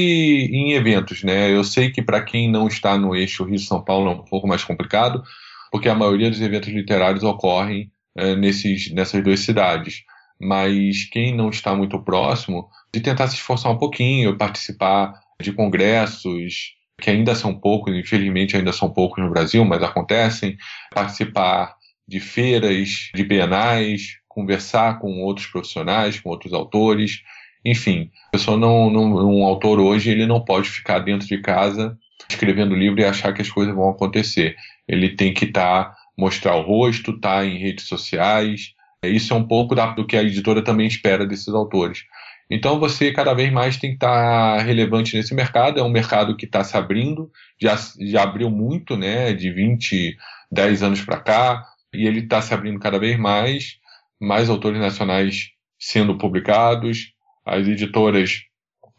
em 0.51 0.73
eventos, 0.73 1.23
né? 1.23 1.51
Eu 1.51 1.63
sei 1.63 1.89
que 1.89 2.01
para 2.01 2.21
quem 2.21 2.49
não 2.49 2.67
está 2.67 2.97
no 2.97 3.15
eixo 3.15 3.43
Rio-São 3.43 3.83
Paulo 3.83 4.11
é 4.11 4.13
um 4.13 4.23
pouco 4.23 4.47
mais 4.47 4.63
complicado, 4.63 5.23
porque 5.71 5.89
a 5.89 5.95
maioria 5.95 6.29
dos 6.29 6.41
eventos 6.41 6.69
literários 6.69 7.23
ocorrem 7.23 7.91
é, 8.15 8.35
nesses, 8.35 8.91
nessas 8.91 9.23
duas 9.23 9.39
cidades. 9.39 10.03
Mas 10.41 11.05
quem 11.05 11.35
não 11.35 11.49
está 11.49 11.75
muito 11.75 12.01
próximo, 12.01 12.67
de 12.93 12.99
tentar 12.99 13.27
se 13.27 13.35
esforçar 13.35 13.71
um 13.71 13.77
pouquinho, 13.77 14.37
participar 14.37 15.13
de 15.41 15.51
congressos, 15.51 16.73
que 16.99 17.09
ainda 17.09 17.35
são 17.35 17.53
poucos, 17.53 17.95
infelizmente 17.95 18.55
ainda 18.55 18.73
são 18.73 18.89
poucos 18.89 19.23
no 19.23 19.29
Brasil, 19.29 19.63
mas 19.65 19.83
acontecem, 19.83 20.57
participar 20.93 21.75
de 22.07 22.19
feiras, 22.19 23.09
de 23.13 23.23
bienais, 23.23 24.17
conversar 24.27 24.99
com 24.99 25.21
outros 25.21 25.47
profissionais, 25.47 26.19
com 26.19 26.29
outros 26.29 26.53
autores, 26.53 27.21
enfim, 27.63 28.09
pessoa 28.31 28.57
não, 28.57 28.89
não, 28.89 29.13
um 29.29 29.43
autor 29.43 29.79
hoje 29.79 30.09
ele 30.09 30.25
não 30.25 30.43
pode 30.43 30.69
ficar 30.69 30.99
dentro 30.99 31.27
de 31.27 31.39
casa 31.39 31.97
escrevendo 32.29 32.75
livro 32.75 32.99
e 33.01 33.05
achar 33.05 33.33
que 33.33 33.41
as 33.41 33.49
coisas 33.49 33.73
vão 33.75 33.89
acontecer. 33.89 34.55
Ele 34.87 35.09
tem 35.09 35.33
que 35.33 35.45
estar 35.45 35.85
tá, 35.85 35.95
mostrar 36.17 36.55
o 36.55 36.61
rosto, 36.61 37.11
estar 37.11 37.39
tá 37.39 37.45
em 37.45 37.57
redes 37.57 37.85
sociais. 37.85 38.73
Isso 39.03 39.33
é 39.33 39.35
um 39.35 39.47
pouco 39.47 39.73
da, 39.73 39.87
do 39.87 40.05
que 40.05 40.15
a 40.15 40.23
editora 40.23 40.63
também 40.63 40.87
espera 40.87 41.25
desses 41.25 41.49
autores. 41.49 42.03
Então 42.49 42.79
você 42.79 43.11
cada 43.11 43.33
vez 43.33 43.51
mais 43.51 43.77
tem 43.77 43.91
que 43.91 43.95
estar 43.95 44.57
tá 44.57 44.63
relevante 44.63 45.15
nesse 45.15 45.33
mercado. 45.33 45.79
É 45.79 45.83
um 45.83 45.89
mercado 45.89 46.35
que 46.35 46.45
está 46.45 46.63
se 46.63 46.77
abrindo, 46.77 47.31
já, 47.59 47.75
já 47.99 48.23
abriu 48.23 48.49
muito, 48.49 48.95
né, 48.97 49.33
de 49.33 49.51
20, 49.51 50.17
10 50.51 50.83
anos 50.83 51.01
para 51.01 51.19
cá, 51.19 51.65
e 51.93 52.05
ele 52.05 52.19
está 52.19 52.41
se 52.41 52.53
abrindo 52.53 52.79
cada 52.79 52.99
vez 52.99 53.17
mais 53.17 53.79
mais 54.21 54.49
autores 54.51 54.79
nacionais 54.79 55.49
sendo 55.79 56.15
publicados, 56.15 57.11
as 57.43 57.67
editoras 57.67 58.43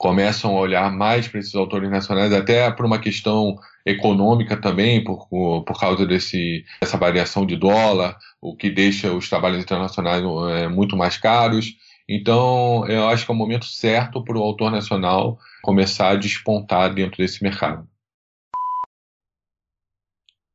começam 0.02 0.56
a 0.56 0.60
olhar 0.60 0.90
mais 0.90 1.28
para 1.28 1.38
esses 1.38 1.54
autores 1.54 1.88
nacionais, 1.88 2.32
até 2.32 2.68
por 2.72 2.84
uma 2.84 2.98
questão 2.98 3.56
econômica 3.86 4.60
também, 4.60 5.04
por, 5.04 5.28
por 5.28 5.78
causa 5.78 6.04
desse, 6.04 6.64
dessa 6.80 6.98
variação 6.98 7.46
de 7.46 7.54
dólar, 7.54 8.18
o 8.40 8.56
que 8.56 8.68
deixa 8.68 9.12
os 9.12 9.28
trabalhos 9.28 9.62
internacionais 9.62 10.24
é, 10.56 10.66
muito 10.66 10.96
mais 10.96 11.16
caros. 11.16 11.76
Então, 12.08 12.84
eu 12.88 13.08
acho 13.08 13.24
que 13.24 13.30
é 13.30 13.34
o 13.34 13.38
momento 13.38 13.64
certo 13.64 14.24
para 14.24 14.36
o 14.36 14.42
autor 14.42 14.72
nacional 14.72 15.38
começar 15.62 16.08
a 16.08 16.16
despontar 16.16 16.92
dentro 16.92 17.18
desse 17.18 17.40
mercado. 17.40 17.88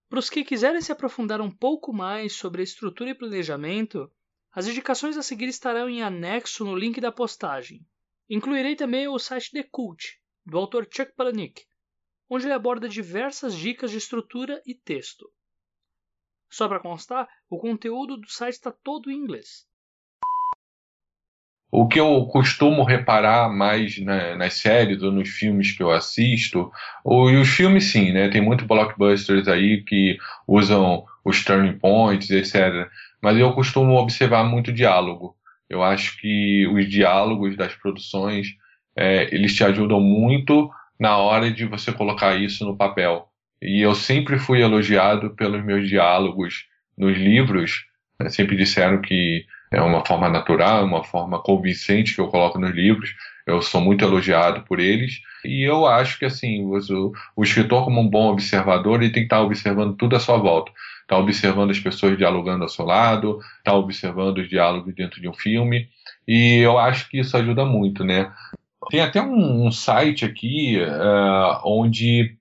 Para 0.10 0.19
os 0.19 0.29
que 0.29 0.43
quiserem 0.43 0.81
se 0.81 0.91
aprofundar 0.91 1.39
um 1.39 1.49
pouco 1.49 1.93
mais 1.93 2.33
sobre 2.33 2.60
a 2.60 2.65
estrutura 2.65 3.12
e 3.12 3.15
planejamento, 3.15 4.12
as 4.53 4.67
indicações 4.67 5.15
a 5.15 5.23
seguir 5.23 5.47
estarão 5.47 5.89
em 5.89 6.03
anexo 6.03 6.65
no 6.65 6.75
link 6.75 6.99
da 6.99 7.13
postagem. 7.13 7.86
Incluirei 8.30 8.76
também 8.76 9.08
o 9.08 9.18
site 9.18 9.52
The 9.52 9.63
Cult, 9.72 10.20
do 10.46 10.58
autor 10.58 10.88
Chuck 10.92 11.13
Palahniuk, 11.16 11.63
onde 12.30 12.46
ele 12.46 12.54
aborda 12.54 12.90
diversas 12.90 13.56
dicas 13.56 13.92
de 13.92 13.98
estrutura 13.98 14.62
e 14.66 14.76
texto. 14.76 15.30
Só 16.50 16.68
para 16.68 16.80
constar, 16.80 17.28
o 17.50 17.58
conteúdo 17.58 18.18
do 18.18 18.30
site 18.30 18.54
está 18.54 18.72
todo 18.72 19.12
em 19.12 19.16
inglês. 19.16 19.66
O 21.70 21.88
que 21.88 22.00
eu 22.00 22.26
costumo 22.28 22.84
reparar 22.84 23.50
mais 23.50 23.98
né, 24.00 24.36
nas 24.36 24.54
séries 24.54 25.04
ou 25.04 25.12
nos 25.12 25.30
filmes 25.30 25.74
que 25.74 25.84
eu 25.84 25.92
assisto, 25.92 26.72
ou, 27.04 27.30
e 27.30 27.38
os 27.38 27.50
filmes 27.50 27.92
sim, 27.92 28.13
né? 28.13 28.30
Tem 28.30 28.42
muitos 28.42 28.66
blockbusters 28.66 29.48
aí 29.50 29.84
que 29.84 30.18
usam 30.48 31.06
os 31.26 31.44
turning 31.44 31.78
points, 31.78 32.30
etc 32.30 32.90
mas 33.22 33.38
eu 33.38 33.54
costumo 33.54 33.96
observar 33.96 34.44
muito 34.44 34.72
diálogo. 34.72 35.37
Eu 35.69 35.84
acho 35.84 36.17
que 36.19 36.67
os 36.67 36.89
diálogos 36.89 37.56
das 37.58 37.73
produções 37.75 38.47
é, 38.97 39.34
eles 39.34 39.53
te 39.53 39.63
ajudam 39.63 39.99
muito 40.01 40.69
na 40.99 41.17
hora 41.17 41.51
de 41.51 41.65
você 41.65 41.91
colocar 41.91 42.36
isso 42.36 42.65
no 42.65 42.75
papel. 42.75 43.27
E 43.62 43.82
eu 43.82 43.93
sempre 43.93 44.39
fui 44.39 44.62
elogiado 44.62 45.32
pelos 45.36 45.63
meus 45.63 45.88
diálogos 45.88 46.65
nos 46.97 47.17
livros. 47.17 47.86
Né? 48.19 48.30
Sempre 48.30 48.56
disseram 48.56 49.01
que 49.01 49.45
é 49.71 49.82
uma 49.82 50.06
forma 50.06 50.30
natural, 50.30 50.86
uma 50.86 51.03
forma 51.03 51.41
convincente 51.41 52.15
que 52.15 52.21
eu 52.21 52.27
coloco 52.27 52.60
nos 52.60 52.73
livros. 52.73 53.13
Eu 53.45 53.62
sou 53.62 53.82
muito 53.82 54.03
elogiado 54.03 54.63
por 54.63 54.80
eles. 54.80 55.19
E 55.45 55.63
eu 55.63 55.86
acho 55.86 56.17
que 56.17 56.25
assim, 56.25 56.63
o, 56.63 57.13
o 57.36 57.43
escritor, 57.43 57.84
como 57.84 58.01
um 58.01 58.10
bom 58.10 58.32
observador, 58.32 59.01
ele 59.01 59.12
tem 59.12 59.23
que 59.23 59.27
estar 59.27 59.41
observando 59.41 59.95
tudo 59.95 60.15
à 60.15 60.19
sua 60.19 60.38
volta 60.38 60.71
está 61.08 61.17
observando 61.17 61.72
as 61.72 61.80
pessoas 61.80 62.17
dialogando 62.17 62.63
ao 62.63 62.70
seu 62.70 62.86
lado, 62.86 63.39
está 63.60 63.74
observando 63.74 64.39
os 64.39 64.50
diálogos 64.50 64.93
dentro 64.93 65.22
de 65.22 65.30
um 65.30 65.34
filme, 65.34 65.88
e 66.28 66.58
eu 66.58 66.78
acho 66.78 67.10
que 67.10 67.20
isso 67.20 67.38
ajuda 67.38 67.63
muito, 67.63 68.04
né? 68.04 68.30
Tem 68.89 69.00
até 69.00 69.22
um, 69.22 69.65
um 69.65 69.72
site 69.72 70.26
aqui 70.26 70.78
uh, 70.82 71.62
onde 71.63 72.36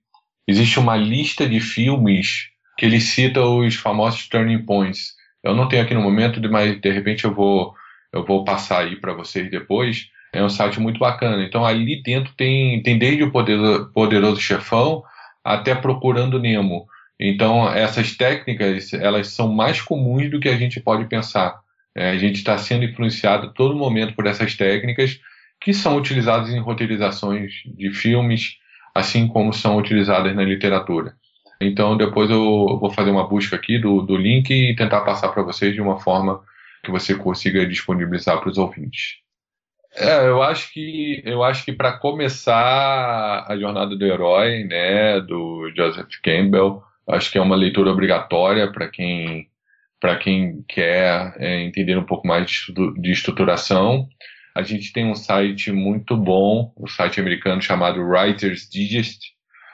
existe 0.45 0.79
uma 0.79 0.97
lista 0.97 1.47
de 1.47 1.61
filmes 1.61 2.49
que 2.77 2.85
ele 2.85 2.99
cita 2.99 3.41
os 3.41 3.75
famosos 3.75 4.27
turning 4.27 4.65
points. 4.65 5.15
Eu 5.41 5.55
não 5.55 5.67
tenho 5.67 5.83
aqui 5.83 5.93
no 5.93 6.01
momento, 6.01 6.41
mas 6.51 6.79
de 6.79 6.91
repente 6.91 7.23
eu 7.23 7.33
vou, 7.33 7.73
eu 8.13 8.25
vou 8.25 8.43
passar 8.43 8.83
aí 8.83 8.97
para 8.97 9.13
vocês 9.13 9.49
depois. 9.49 10.09
É 10.33 10.43
um 10.43 10.49
site 10.49 10.79
muito 10.79 10.99
bacana. 10.99 11.43
Então 11.43 11.65
ali 11.65 12.01
dentro 12.03 12.33
tem, 12.35 12.81
tem 12.83 12.99
desde 12.99 13.23
o 13.23 13.31
poderoso, 13.31 13.91
poderoso 13.93 14.41
chefão 14.41 15.03
até 15.43 15.73
procurando 15.73 16.39
Nemo. 16.39 16.85
Então 17.19 17.67
essas 17.69 18.15
técnicas 18.15 18.93
elas 18.93 19.27
são 19.29 19.51
mais 19.51 19.81
comuns 19.81 20.29
do 20.29 20.39
que 20.39 20.49
a 20.49 20.55
gente 20.55 20.79
pode 20.79 21.05
pensar. 21.05 21.59
É, 21.95 22.11
a 22.11 22.17
gente 22.17 22.35
está 22.35 22.57
sendo 22.57 22.85
influenciado 22.85 23.53
todo 23.53 23.75
momento 23.75 24.13
por 24.13 24.27
essas 24.27 24.55
técnicas 24.55 25.19
que 25.59 25.73
são 25.73 25.97
utilizadas 25.97 26.49
em 26.49 26.59
roteirizações 26.59 27.53
de 27.65 27.91
filmes, 27.91 28.57
assim 28.93 29.27
como 29.27 29.51
são 29.51 29.77
utilizadas 29.77 30.35
na 30.35 30.43
literatura. 30.43 31.15
Então 31.59 31.97
depois 31.97 32.29
eu 32.29 32.77
vou 32.79 32.91
fazer 32.91 33.09
uma 33.09 33.27
busca 33.27 33.55
aqui 33.55 33.79
do, 33.79 34.01
do 34.03 34.15
link 34.15 34.51
e 34.51 34.75
tentar 34.75 35.01
passar 35.01 35.29
para 35.29 35.41
vocês 35.41 35.73
de 35.73 35.81
uma 35.81 35.99
forma 35.99 36.43
que 36.83 36.91
você 36.91 37.15
consiga 37.15 37.65
disponibilizar 37.65 38.39
para 38.39 38.49
os 38.49 38.59
ouvintes. 38.59 39.17
É, 39.95 40.27
eu 40.27 40.43
acho 40.43 40.71
que 40.71 41.23
eu 41.25 41.43
acho 41.43 41.65
que 41.65 41.73
para 41.73 41.97
começar 41.97 43.45
a 43.47 43.57
jornada 43.57 43.95
do 43.95 44.05
herói, 44.05 44.63
né, 44.63 45.19
do 45.21 45.71
Joseph 45.75 46.11
Campbell, 46.21 46.83
acho 47.09 47.31
que 47.31 47.37
é 47.37 47.41
uma 47.41 47.55
leitura 47.55 47.91
obrigatória 47.91 48.71
para 48.71 48.87
quem 48.87 49.47
para 49.99 50.15
quem 50.15 50.63
quer 50.67 51.33
é, 51.37 51.63
entender 51.63 51.97
um 51.97 52.05
pouco 52.05 52.27
mais 52.27 52.67
de 52.99 53.11
estruturação. 53.11 54.07
A 54.55 54.61
gente 54.61 54.93
tem 54.93 55.05
um 55.09 55.15
site 55.15 55.71
muito 55.71 56.15
bom, 56.15 56.71
um 56.77 56.87
site 56.87 57.19
americano 57.19 57.61
chamado 57.61 58.01
Writers 58.01 58.69
Digest, 58.69 59.19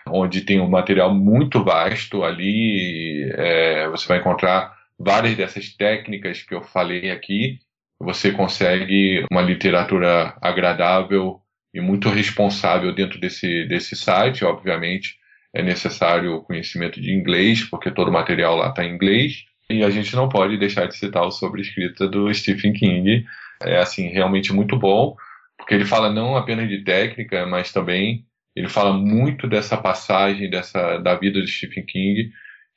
onde 0.08 0.42
tem 0.42 0.62
um 0.62 0.70
material 0.70 1.14
muito 1.14 1.64
vasto 1.64 2.24
ali. 2.24 3.30
É, 3.36 3.88
você 3.90 4.08
vai 4.08 4.20
encontrar 4.20 4.74
várias 4.98 5.36
dessas 5.36 5.74
técnicas 5.76 6.42
que 6.42 6.56
eu 6.56 6.64
falei 6.64 7.12
aqui. 7.12 7.60
Você 8.00 8.32
consegue 8.32 9.26
uma 9.32 9.42
literatura 9.42 10.38
agradável 10.42 11.40
e 11.74 11.82
muito 11.82 12.10
responsável 12.10 12.94
dentro 12.94 13.20
desse, 13.20 13.66
desse 13.66 13.96
site. 13.96 14.46
Obviamente, 14.46 15.18
é 15.54 15.62
necessário 15.62 16.36
o 16.36 16.42
conhecimento 16.42 17.00
de 17.00 17.12
inglês, 17.12 17.64
porque 17.64 17.92
todo 17.92 18.10
o 18.10 18.12
material 18.12 18.56
lá 18.56 18.70
está 18.70 18.84
em 18.84 18.94
inglês. 18.94 19.46
E 19.70 19.84
a 19.84 19.90
gente 19.90 20.16
não 20.16 20.28
pode 20.28 20.58
deixar 20.58 20.88
de 20.88 20.96
citar 20.98 21.24
o 21.24 21.32
sobre-escrita 21.32 22.08
do 22.08 22.34
Stephen 22.34 22.74
King. 22.74 23.26
É 23.62 23.78
assim 23.78 24.10
realmente 24.10 24.52
muito 24.52 24.78
bom, 24.78 25.16
porque 25.58 25.74
ele 25.74 25.86
fala 25.86 26.12
não 26.12 26.36
apenas 26.36 26.68
de 26.68 26.84
técnica, 26.84 27.46
mas 27.46 27.72
também 27.72 28.26
ele 28.56 28.68
fala 28.68 28.94
muito 28.94 29.48
dessa 29.48 29.78
passagem 29.78 30.50
dessa 30.50 30.98
da 30.98 31.16
vida 31.16 31.42
de 31.42 31.52
Stephen 31.52 31.86
King, 31.86 32.32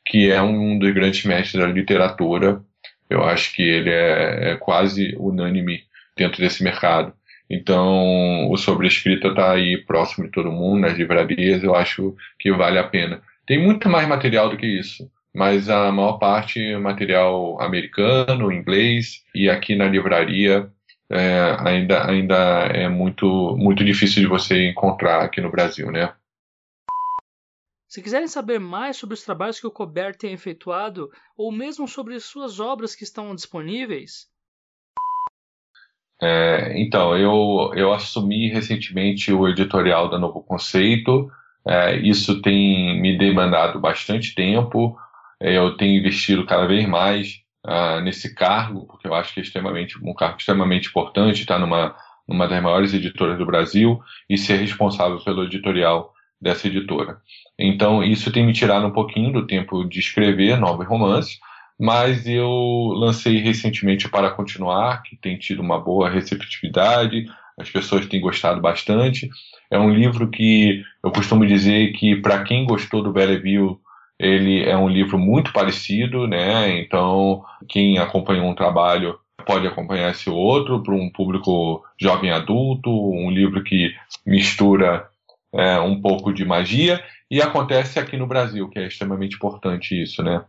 que 0.07 0.31
é 0.31 0.41
um 0.41 0.79
dos 0.79 0.93
grandes 0.93 1.25
mestres 1.25 1.63
da 1.63 1.69
literatura. 1.69 2.63
Eu 3.09 3.25
acho 3.25 3.55
que 3.55 3.63
ele 3.63 3.91
é, 3.91 4.53
é 4.53 4.57
quase 4.57 5.15
unânime 5.19 5.83
dentro 6.17 6.41
desse 6.41 6.63
mercado. 6.63 7.13
Então, 7.49 8.51
o 8.51 8.57
sobrescrita 8.57 9.29
está 9.29 9.53
aí 9.53 9.77
próximo 9.79 10.27
de 10.27 10.33
todo 10.33 10.51
mundo, 10.51 10.81
nas 10.81 10.99
livrarias, 10.99 11.63
eu 11.63 11.75
acho 11.75 12.15
que 12.39 12.53
vale 12.53 12.79
a 12.79 12.85
pena. 12.85 13.23
Tem 13.47 13.63
muito 13.63 13.89
mais 13.89 14.09
material 14.09 14.51
do 14.51 14.57
que 14.57 14.67
isso, 14.67 15.11
mas 15.35 15.71
a 15.71 15.93
maior 15.93 16.19
parte 16.19 16.61
é 16.61 16.77
material 16.77 17.61
americano, 17.61 18.51
inglês, 18.51 19.23
e 19.35 19.49
aqui 19.49 19.77
na 19.77 19.87
livraria 19.87 20.69
é, 21.09 21.57
ainda, 21.61 22.11
ainda 22.11 22.37
é 22.67 22.89
muito, 22.89 23.57
muito 23.57 23.85
difícil 23.85 24.23
de 24.23 24.29
você 24.29 24.69
encontrar 24.69 25.23
aqui 25.23 25.41
no 25.41 25.51
Brasil, 25.51 25.91
né? 25.93 26.13
Se 27.89 28.03
quiserem 28.03 28.27
saber 28.27 28.59
mais 28.59 28.97
sobre 28.97 29.15
os 29.15 29.23
trabalhos 29.23 29.61
que 29.61 29.67
o 29.67 29.71
Colbert 29.71 30.17
tem 30.17 30.33
efetuado, 30.33 31.11
ou 31.37 31.53
mesmo 31.53 31.87
sobre 31.87 32.19
suas 32.19 32.59
obras 32.59 32.97
que 32.97 33.05
estão 33.05 33.35
disponíveis. 33.35 34.29
É, 36.21 36.73
então, 36.81 37.17
eu, 37.17 37.73
eu 37.75 37.93
assumi 37.93 38.49
recentemente 38.49 39.33
o 39.33 39.47
editorial 39.49 40.09
da 40.09 40.19
Novo 40.19 40.43
Conceito. 40.43 41.31
É, 41.67 41.97
isso 41.97 42.41
tem 42.41 43.01
me 43.01 43.19
demandado 43.19 43.79
bastante 43.81 44.35
tempo. 44.35 44.97
Eu 45.41 45.77
tenho 45.77 45.99
investido 45.99 46.47
cada 46.47 46.67
vez 46.67 46.87
mais 46.89 47.41
uh, 47.67 48.01
nesse 48.01 48.35
cargo, 48.35 48.87
porque 48.87 49.07
eu 49.07 49.15
acho 49.15 49.35
que 49.35 49.41
é 49.41 49.43
extremamente, 49.43 49.99
um 50.03 50.15
cargo 50.15 50.39
extremamente 50.39 50.89
importante, 50.89 51.41
estar 51.41 51.59
numa, 51.59 51.95
numa 52.27 52.47
das 52.47 52.63
maiores 52.63 52.95
editoras 52.95 53.37
do 53.37 53.45
Brasil 53.45 54.01
e 54.31 54.39
ser 54.39 54.57
responsável 54.57 55.23
pelo 55.23 55.45
editorial 55.45 56.15
dessa 56.41 56.69
editora. 56.69 57.19
Então, 57.59 58.03
isso 58.03 58.31
tem 58.31 58.47
me 58.47 58.53
tirado 58.53 58.87
um 58.87 58.93
pouquinho 58.93 59.33
do 59.33 59.47
tempo 59.47 59.85
de 59.85 59.99
escrever 59.99 60.59
novos 60.59 60.87
romances, 60.87 61.39
mas 61.79 62.27
eu 62.27 62.49
lancei 62.95 63.39
recentemente 63.39 64.09
Para 64.09 64.31
Continuar, 64.31 65.03
que 65.03 65.17
tem 65.17 65.39
tido 65.39 65.61
uma 65.61 65.79
boa 65.79 66.09
receptividade, 66.09 67.27
as 67.59 67.71
pessoas 67.71 68.07
têm 68.07 68.21
gostado 68.21 68.61
bastante. 68.61 69.31
É 69.71 69.79
um 69.79 69.91
livro 69.91 70.29
que 70.29 70.83
eu 71.03 71.11
costumo 71.11 71.47
dizer 71.47 71.93
que, 71.93 72.17
para 72.17 72.45
quem 72.45 72.65
gostou 72.65 73.03
do 73.03 73.13
Belleville 73.13 73.79
ele 74.19 74.65
é 74.65 74.77
um 74.77 74.89
livro 74.89 75.19
muito 75.19 75.53
parecido, 75.53 76.27
né? 76.27 76.81
Então, 76.81 77.45
quem 77.69 77.99
acompanhou 77.99 78.47
um 78.47 78.55
trabalho 78.55 79.19
pode 79.47 79.67
acompanhar 79.67 80.11
esse 80.11 80.29
outro 80.31 80.83
para 80.83 80.95
um 80.95 81.11
público 81.11 81.85
jovem 82.01 82.31
adulto, 82.31 82.91
um 82.91 83.31
livro 83.31 83.63
que 83.63 83.95
mistura 84.25 85.07
é, 85.53 85.79
um 85.79 86.01
pouco 86.01 86.33
de 86.33 86.45
magia 86.45 87.03
e 87.31 87.41
acontece 87.41 87.99
aqui 87.99 88.17
no 88.17 88.27
Brasil, 88.27 88.69
que 88.69 88.79
é 88.79 88.87
extremamente 88.87 89.37
importante 89.37 90.01
isso, 90.03 90.23
né? 90.23 90.43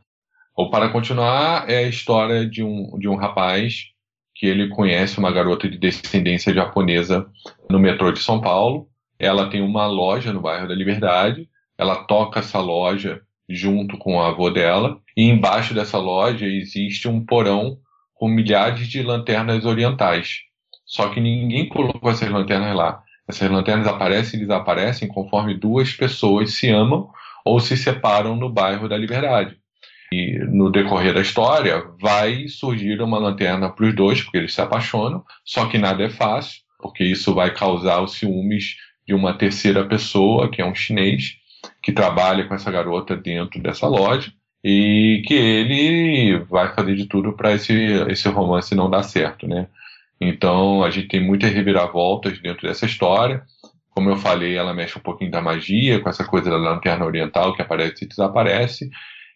Ou 0.57 0.71
para 0.71 0.89
continuar, 0.89 1.69
é 1.69 1.77
a 1.77 1.87
história 1.87 2.43
de 2.43 2.63
um, 2.63 2.97
de 2.97 3.07
um 3.07 3.15
rapaz 3.15 3.91
que 4.33 4.47
ele 4.47 4.69
conhece 4.69 5.19
uma 5.19 5.31
garota 5.31 5.69
de 5.69 5.77
descendência 5.77 6.51
japonesa 6.51 7.29
no 7.69 7.77
metrô 7.77 8.11
de 8.11 8.23
São 8.23 8.41
Paulo. 8.41 8.89
Ela 9.19 9.51
tem 9.51 9.61
uma 9.61 9.85
loja 9.85 10.33
no 10.33 10.41
bairro 10.41 10.67
da 10.67 10.73
Liberdade. 10.73 11.47
Ela 11.77 12.05
toca 12.05 12.39
essa 12.39 12.59
loja 12.59 13.21
junto 13.47 13.99
com 13.99 14.15
o 14.15 14.19
avô 14.19 14.49
dela, 14.49 14.99
e 15.15 15.23
embaixo 15.29 15.75
dessa 15.75 15.99
loja 15.99 16.47
existe 16.47 17.07
um 17.07 17.23
porão 17.23 17.77
com 18.15 18.27
milhares 18.27 18.87
de 18.87 19.03
lanternas 19.03 19.63
orientais. 19.63 20.39
Só 20.87 21.09
que 21.09 21.21
ninguém 21.21 21.69
colocou 21.69 22.09
essas 22.09 22.29
lanternas 22.29 22.75
lá. 22.75 23.03
Essas 23.27 23.49
lanternas 23.49 23.85
aparecem 23.85 24.39
e 24.39 24.41
desaparecem 24.41 25.07
conforme 25.07 25.53
duas 25.53 25.93
pessoas 25.93 26.55
se 26.55 26.67
amam 26.67 27.09
ou 27.45 27.59
se 27.59 27.77
separam 27.77 28.35
no 28.35 28.49
bairro 28.49 28.89
da 28.89 28.97
Liberdade. 28.97 29.55
E 30.11 30.39
no 30.39 30.71
decorrer 30.71 31.13
da 31.13 31.21
história 31.21 31.83
vai 31.99 32.47
surgir 32.47 33.01
uma 33.01 33.19
lanterna 33.19 33.69
para 33.69 33.85
os 33.85 33.95
dois, 33.95 34.21
porque 34.21 34.37
eles 34.37 34.53
se 34.53 34.61
apaixonam, 34.61 35.23
só 35.43 35.65
que 35.67 35.77
nada 35.77 36.03
é 36.03 36.09
fácil, 36.09 36.61
porque 36.79 37.03
isso 37.03 37.33
vai 37.33 37.53
causar 37.53 38.01
os 38.01 38.13
ciúmes 38.13 38.77
de 39.05 39.13
uma 39.13 39.33
terceira 39.33 39.85
pessoa, 39.85 40.49
que 40.49 40.61
é 40.61 40.65
um 40.65 40.75
chinês, 40.75 41.37
que 41.81 41.91
trabalha 41.91 42.45
com 42.45 42.53
essa 42.53 42.71
garota 42.71 43.15
dentro 43.15 43.61
dessa 43.61 43.87
loja 43.87 44.31
e 44.63 45.23
que 45.25 45.33
ele 45.33 46.39
vai 46.39 46.73
fazer 46.73 46.95
de 46.95 47.05
tudo 47.05 47.33
para 47.33 47.53
esse, 47.53 47.73
esse 48.09 48.27
romance 48.27 48.75
não 48.75 48.89
dar 48.89 49.03
certo, 49.03 49.47
né? 49.47 49.67
Então 50.19 50.83
a 50.83 50.89
gente 50.89 51.07
tem 51.07 51.23
muitas 51.23 51.51
reviravoltas 51.53 52.39
dentro 52.39 52.67
dessa 52.67 52.85
história. 52.85 53.43
Como 53.91 54.09
eu 54.09 54.17
falei, 54.17 54.55
ela 54.57 54.73
mexe 54.73 54.97
um 54.97 55.01
pouquinho 55.01 55.31
da 55.31 55.41
magia, 55.41 55.99
com 55.99 56.09
essa 56.09 56.23
coisa 56.23 56.49
da 56.49 56.57
lanterna 56.57 57.05
oriental 57.05 57.55
que 57.55 57.61
aparece 57.61 58.03
e 58.03 58.07
desaparece. 58.07 58.89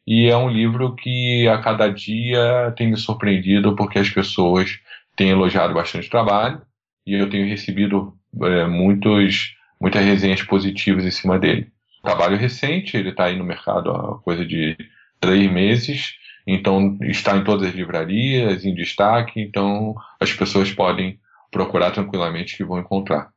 E 0.06 0.28
é 0.28 0.36
um 0.36 0.50
livro 0.50 0.96
que 0.96 1.48
a 1.48 1.60
cada 1.60 1.88
dia 1.88 2.74
tem 2.76 2.90
me 2.90 2.98
surpreendido 2.98 3.76
porque 3.76 4.00
as 4.00 4.10
pessoas 4.10 4.80
têm 5.16 5.30
elogiado 5.30 5.74
bastante 5.74 6.08
o 6.08 6.12
trabalho 6.12 6.62
e 7.06 7.14
eu 7.14 7.30
tenho 7.30 7.48
recebido 7.48 8.14
é, 8.42 8.66
muitos, 8.66 9.56
muitas 9.80 10.04
resenhas 10.04 10.42
positivas 10.42 11.06
em 11.06 11.12
cima 11.12 11.38
dele 11.38 11.72
trabalho 12.02 12.38
recente, 12.38 12.98
ele 12.98 13.10
está 13.10 13.26
aí 13.26 13.38
no 13.38 13.44
mercado 13.44 13.92
há 13.92 14.18
coisa 14.20 14.46
de 14.46 14.76
três 15.20 15.52
meses, 15.52 16.16
então 16.46 16.98
está 17.04 17.38
em 17.38 17.44
todas 17.44 17.68
as 17.68 17.76
livrarias, 17.76 18.66
em 18.66 18.74
destaque, 18.74 19.40
então 19.40 19.96
as 20.20 20.34
pessoas 20.34 20.72
podem 20.72 21.20
procurar 21.52 21.92
tranquilamente 21.92 22.58
que 22.58 22.64
vão 22.64 22.80
encontrar. 22.80 23.30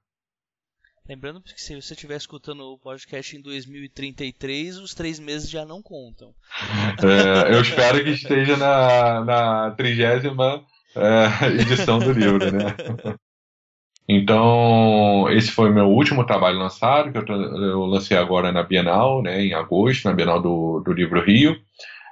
Lembrando 1.06 1.42
que 1.42 1.60
se 1.60 1.74
você 1.78 1.92
estiver 1.92 2.16
escutando 2.16 2.62
o 2.62 2.78
podcast 2.78 3.36
em 3.36 3.40
2033, 3.42 4.78
os 4.78 4.94
três 4.94 5.18
meses 5.20 5.50
já 5.50 5.62
não 5.62 5.82
contam. 5.82 6.34
É, 7.02 7.54
eu 7.54 7.60
espero 7.60 8.02
que 8.02 8.10
esteja 8.10 8.56
na, 8.56 9.22
na 9.22 9.70
trigésima 9.72 10.64
é, 10.96 11.46
edição 11.60 11.98
do 11.98 12.10
livro, 12.10 12.50
né? 12.50 12.74
Então, 14.08 15.30
esse 15.30 15.50
foi 15.50 15.70
meu 15.70 15.90
último 15.90 16.24
trabalho 16.24 16.58
lançado, 16.58 17.12
que 17.12 17.18
eu, 17.18 17.36
eu, 17.36 17.80
lancei 17.84 18.16
agora 18.16 18.50
na 18.50 18.62
Bienal, 18.62 19.22
né, 19.22 19.42
em 19.42 19.52
agosto, 19.52 20.06
na 20.06 20.14
Bienal 20.14 20.40
do, 20.40 20.80
do 20.80 20.92
Livro 20.92 21.22
Rio. 21.22 21.54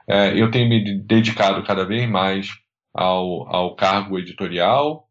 É, 0.06 0.38
eu 0.38 0.50
tenho 0.50 0.68
me 0.68 0.98
dedicado 0.98 1.62
cada 1.62 1.84
vez 1.84 2.08
mais 2.08 2.48
ao, 2.92 3.48
ao 3.48 3.74
cargo 3.74 4.18
editorial 4.18 5.06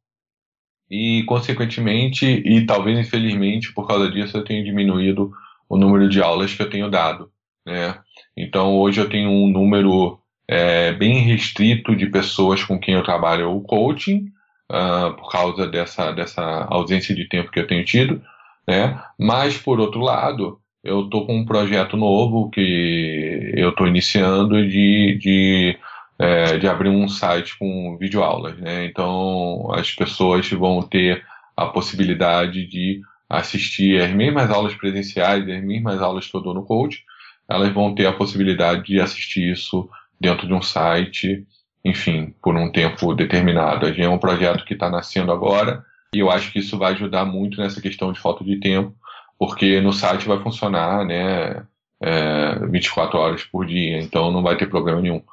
e, 0.91 1.23
consequentemente, 1.23 2.25
e 2.25 2.65
talvez 2.65 2.99
infelizmente 2.99 3.73
por 3.73 3.87
causa 3.87 4.11
disso, 4.11 4.37
eu 4.37 4.43
tenho 4.43 4.65
diminuído 4.65 5.31
o 5.69 5.77
número 5.77 6.09
de 6.09 6.21
aulas 6.21 6.53
que 6.53 6.61
eu 6.61 6.69
tenho 6.69 6.89
dado. 6.89 7.31
Né? 7.65 7.97
Então 8.35 8.75
hoje 8.75 8.99
eu 8.99 9.09
tenho 9.09 9.29
um 9.29 9.47
número 9.47 10.19
é, 10.47 10.91
bem 10.91 11.19
restrito 11.19 11.95
de 11.95 12.07
pessoas 12.07 12.61
com 12.63 12.77
quem 12.77 12.95
eu 12.95 13.03
trabalho 13.03 13.55
o 13.55 13.61
coaching, 13.61 14.25
uh, 14.71 15.13
por 15.15 15.29
causa 15.29 15.67
dessa, 15.67 16.11
dessa 16.11 16.65
ausência 16.69 17.13
de 17.13 17.25
tempo 17.25 17.51
que 17.51 17.59
eu 17.59 17.67
tenho 17.67 17.85
tido, 17.85 18.21
né? 18.67 19.01
Mas 19.19 19.57
por 19.57 19.79
outro 19.79 20.01
lado, 20.01 20.59
eu 20.83 21.05
estou 21.05 21.25
com 21.25 21.37
um 21.37 21.45
projeto 21.45 21.95
novo 21.95 22.49
que 22.49 23.53
eu 23.55 23.69
estou 23.69 23.87
iniciando 23.87 24.67
de, 24.67 25.17
de, 25.21 25.77
é, 26.21 26.59
de 26.59 26.67
abrir 26.67 26.89
um 26.89 27.09
site 27.09 27.57
com 27.57 27.97
videoaulas, 27.97 28.55
né? 28.59 28.85
Então 28.85 29.71
as 29.73 29.91
pessoas 29.91 30.47
vão 30.51 30.83
ter 30.83 31.23
a 31.57 31.65
possibilidade 31.65 32.67
de 32.67 33.01
assistir 33.27 33.99
as 33.99 34.11
mesmas 34.11 34.51
aulas 34.51 34.75
presenciais, 34.75 35.49
as 35.49 35.63
mesmas 35.63 35.99
aulas 35.99 36.27
que 36.27 36.37
eu 36.37 36.41
dou 36.41 36.53
no 36.53 36.63
coach, 36.63 37.03
elas 37.49 37.73
vão 37.73 37.95
ter 37.95 38.05
a 38.05 38.13
possibilidade 38.13 38.83
de 38.83 38.99
assistir 38.99 39.51
isso 39.51 39.89
dentro 40.19 40.45
de 40.45 40.53
um 40.53 40.61
site, 40.61 41.43
enfim, 41.83 42.35
por 42.39 42.55
um 42.55 42.71
tempo 42.71 43.15
determinado. 43.15 43.87
É 43.87 44.07
um 44.07 44.19
projeto 44.19 44.63
que 44.63 44.73
está 44.73 44.91
nascendo 44.91 45.31
agora 45.31 45.83
e 46.13 46.19
eu 46.19 46.29
acho 46.29 46.51
que 46.51 46.59
isso 46.59 46.77
vai 46.77 46.93
ajudar 46.93 47.25
muito 47.25 47.59
nessa 47.59 47.81
questão 47.81 48.11
de 48.13 48.19
falta 48.19 48.43
de 48.43 48.57
tempo, 48.57 48.93
porque 49.39 49.81
no 49.81 49.91
site 49.91 50.27
vai 50.27 50.39
funcionar, 50.39 51.03
né, 51.03 51.63
é, 51.99 52.59
24 52.69 53.17
horas 53.17 53.43
por 53.43 53.65
dia, 53.65 53.99
então 53.99 54.29
não 54.29 54.43
vai 54.43 54.55
ter 54.55 54.69
problema 54.69 55.01
nenhum. 55.01 55.23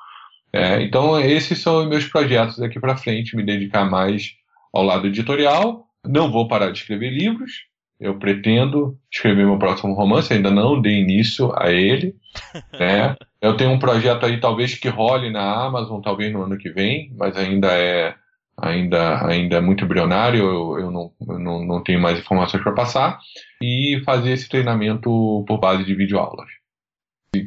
É, 0.52 0.82
então 0.82 1.20
esses 1.20 1.58
são 1.58 1.86
meus 1.86 2.06
projetos 2.06 2.58
daqui 2.58 2.80
para 2.80 2.96
frente, 2.96 3.36
me 3.36 3.42
dedicar 3.42 3.84
mais 3.84 4.34
ao 4.72 4.82
lado 4.82 5.06
editorial. 5.06 5.86
Não 6.06 6.30
vou 6.30 6.48
parar 6.48 6.70
de 6.70 6.78
escrever 6.78 7.10
livros, 7.10 7.52
eu 8.00 8.18
pretendo 8.18 8.96
escrever 9.12 9.44
meu 9.44 9.58
próximo 9.58 9.92
romance, 9.94 10.32
ainda 10.32 10.50
não 10.50 10.80
dei 10.80 11.00
início 11.00 11.52
a 11.56 11.70
ele. 11.70 12.14
Né? 12.78 13.16
Eu 13.40 13.56
tenho 13.56 13.70
um 13.70 13.78
projeto 13.78 14.24
aí, 14.24 14.38
talvez 14.38 14.74
que 14.74 14.88
role 14.88 15.30
na 15.30 15.66
Amazon, 15.66 16.00
talvez 16.00 16.32
no 16.32 16.42
ano 16.42 16.56
que 16.56 16.70
vem, 16.70 17.12
mas 17.16 17.36
ainda 17.36 17.68
é 17.72 18.14
ainda, 18.60 19.24
ainda 19.26 19.56
é 19.56 19.60
muito 19.60 19.84
embrionário, 19.84 20.40
eu, 20.40 20.78
eu, 20.80 20.90
não, 20.90 21.12
eu 21.26 21.38
não, 21.38 21.64
não 21.64 21.82
tenho 21.82 22.00
mais 22.00 22.18
informações 22.18 22.62
para 22.62 22.72
passar. 22.72 23.18
E 23.62 24.02
fazer 24.04 24.32
esse 24.32 24.48
treinamento 24.48 25.44
por 25.46 25.58
base 25.58 25.84
de 25.84 25.94
videoaulas. 25.94 26.48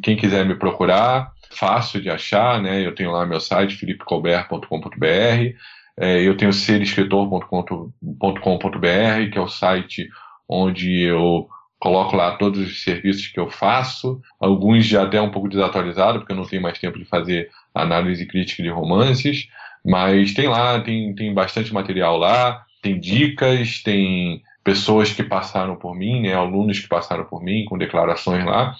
Quem 0.04 0.16
quiser 0.16 0.46
me 0.46 0.56
procurar, 0.56 1.32
fácil 1.52 2.02
de 2.02 2.10
achar, 2.10 2.62
né? 2.62 2.86
Eu 2.86 2.96
tenho 2.96 3.12
lá 3.12 3.26
meu 3.26 3.40
site, 3.40 3.76
filipecolbert.com.br. 3.76 5.56
É, 5.98 6.22
eu 6.22 6.36
tenho 6.36 6.54
serescritor.com.br, 6.54 9.32
que 9.32 9.38
é 9.38 9.42
o 9.42 9.48
site 9.48 10.10
onde 10.48 11.02
eu 11.02 11.48
coloco 11.80 12.16
lá 12.16 12.38
todos 12.38 12.60
os 12.60 12.84
serviços 12.84 13.28
que 13.28 13.40
eu 13.40 13.50
faço, 13.50 14.22
alguns 14.40 14.86
já 14.86 15.04
até 15.04 15.20
um 15.20 15.32
pouco 15.32 15.50
desatualizados, 15.50 16.20
porque 16.20 16.32
eu 16.32 16.38
não 16.38 16.46
tenho 16.46 16.62
mais 16.62 16.78
tempo 16.78 17.00
de 17.00 17.06
fazer 17.06 17.50
análise 17.74 18.26
crítica 18.28 18.62
de 18.62 18.70
romances, 18.70 19.48
mas 19.84 20.34
tem 20.34 20.48
lá, 20.48 20.80
tem, 20.80 21.16
tem 21.16 21.34
bastante 21.34 21.74
material 21.74 22.18
lá, 22.18 22.64
tem 22.84 23.00
dicas, 23.00 23.82
tem 23.82 24.44
pessoas 24.64 25.12
que 25.12 25.24
passaram 25.24 25.76
por 25.76 25.96
mim, 25.96 26.22
né, 26.22 26.36
alunos 26.36 26.80
que 26.80 26.88
passaram 26.88 27.26
por 27.26 27.44
mim, 27.44 27.66
com 27.66 27.80
declarações 27.80 28.46
lá. 28.46 28.76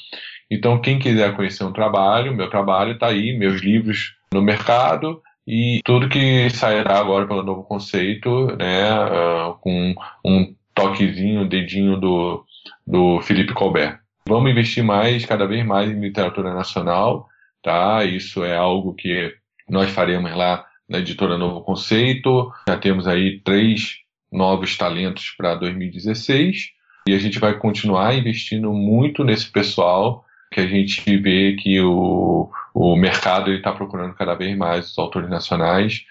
Então, 0.52 0.82
quem 0.82 1.00
quiser 1.00 1.34
conhecer 1.34 1.64
um 1.64 1.72
trabalho, 1.72 2.36
meu 2.36 2.50
trabalho 2.50 2.92
está 2.92 3.08
aí, 3.08 3.32
meus 3.32 3.62
livros 3.62 4.18
no 4.34 4.42
mercado, 4.42 5.22
e 5.48 5.80
tudo 5.86 6.10
que 6.10 6.50
sairá 6.50 7.00
agora 7.00 7.26
pelo 7.26 7.42
novo 7.42 7.64
conceito, 7.64 8.48
né, 8.58 8.92
uh, 8.94 9.54
com 9.62 9.96
um 10.26 10.54
toquezinho, 10.76 11.48
dedinho 11.48 11.96
do, 11.96 12.46
do 12.86 13.22
Felipe 13.22 13.54
Colbert. 13.54 14.00
Vamos 14.28 14.52
investir 14.52 14.84
mais, 14.84 15.26
cada 15.26 15.48
vez 15.48 15.66
mais 15.66 15.90
em 15.90 16.02
literatura 16.02 16.54
nacional, 16.54 17.28
tá? 17.64 18.04
Isso 18.04 18.44
é 18.44 18.56
algo 18.56 18.94
que 18.94 19.34
nós 19.70 19.90
faremos 19.90 20.36
lá 20.36 20.66
na 20.88 21.00
editora 21.00 21.38
Novo 21.38 21.62
Conceito. 21.62 22.52
Já 22.68 22.78
temos 22.78 23.08
aí 23.08 23.40
três 23.40 24.00
novos 24.32 24.78
talentos 24.78 25.34
para 25.38 25.56
2016 25.56 26.72
e 27.08 27.14
a 27.14 27.18
gente 27.18 27.40
vai 27.40 27.58
continuar 27.58 28.16
investindo 28.16 28.72
muito 28.72 29.24
nesse 29.24 29.50
pessoal 29.50 30.26
que 30.52 30.60
a 30.60 30.68
gente 30.68 31.18
vê 31.18 31.56
que 31.56 31.80
o, 31.80 32.52
o 32.74 32.96
mercado 32.96 33.52
está 33.54 33.72
procurando 33.72 34.14
cada 34.14 34.36
vez 34.36 34.56
mais 34.58 34.92
os 34.92 34.98
autores 34.98 35.30
nacionais 35.30 36.06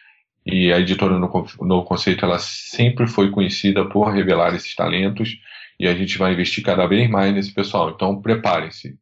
e 0.46 0.72
a 0.72 0.80
editora 0.80 1.18
no, 1.18 1.30
no 1.60 1.84
Conceito 1.84 2.24
ela 2.24 2.38
sempre 2.38 3.06
foi 3.06 3.30
conhecida 3.30 3.86
por 3.86 4.04
revelar 4.08 4.54
esses 4.54 4.74
talentos 4.74 5.38
e 5.78 5.86
a 5.86 5.94
gente 5.94 6.16
vai 6.16 6.32
investir 6.32 6.64
cada 6.64 6.86
vez 6.86 7.08
mais 7.08 7.34
nesse 7.34 7.52
pessoal. 7.52 7.90
Então 7.90 8.20
preparem-se. 8.20 8.98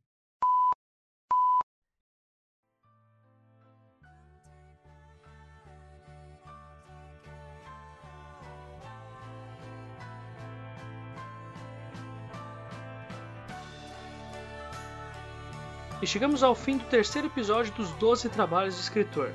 Chegamos 16.09 16.43
ao 16.43 16.55
fim 16.55 16.79
do 16.79 16.85
terceiro 16.85 17.29
episódio 17.29 17.71
dos 17.75 17.91
12 17.91 18.31
trabalhos 18.31 18.77
de 18.77 18.81
escritor. 18.81 19.31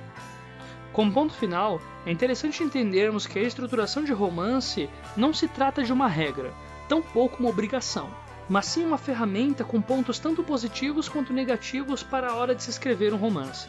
Como 0.92 1.14
ponto 1.14 1.32
final, 1.34 1.80
é 2.04 2.12
interessante 2.12 2.64
entendermos 2.64 3.28
que 3.28 3.38
a 3.38 3.44
estruturação 3.44 4.04
de 4.04 4.12
romance 4.12 4.90
não 5.16 5.32
se 5.32 5.48
trata 5.48 5.84
de 5.84 5.94
uma 5.94 6.08
regra, 6.08 6.52
tampouco 6.90 7.38
uma 7.40 7.50
obrigação, 7.50 8.10
mas 8.50 8.66
sim 8.66 8.84
uma 8.84 8.98
ferramenta 8.98 9.64
com 9.64 9.80
pontos 9.80 10.18
tanto 10.18 10.44
positivos 10.44 11.08
quanto 11.08 11.32
negativos 11.32 12.02
para 12.02 12.32
a 12.32 12.36
hora 12.36 12.56
de 12.56 12.64
se 12.64 12.72
escrever 12.72 13.14
um 13.14 13.18
romance. 13.18 13.68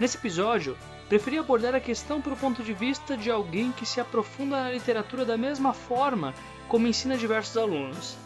Nesse 0.00 0.16
episódio, 0.16 0.78
preferi 1.10 1.36
abordar 1.36 1.74
a 1.74 1.80
questão 1.80 2.22
pelo 2.22 2.38
ponto 2.38 2.62
de 2.62 2.72
vista 2.72 3.18
de 3.18 3.30
alguém 3.30 3.70
que 3.70 3.84
se 3.84 4.00
aprofunda 4.00 4.64
na 4.64 4.72
literatura 4.72 5.26
da 5.26 5.36
mesma 5.36 5.74
forma 5.74 6.32
como 6.68 6.86
ensina 6.86 7.18
diversos 7.18 7.58
alunos. 7.58 8.16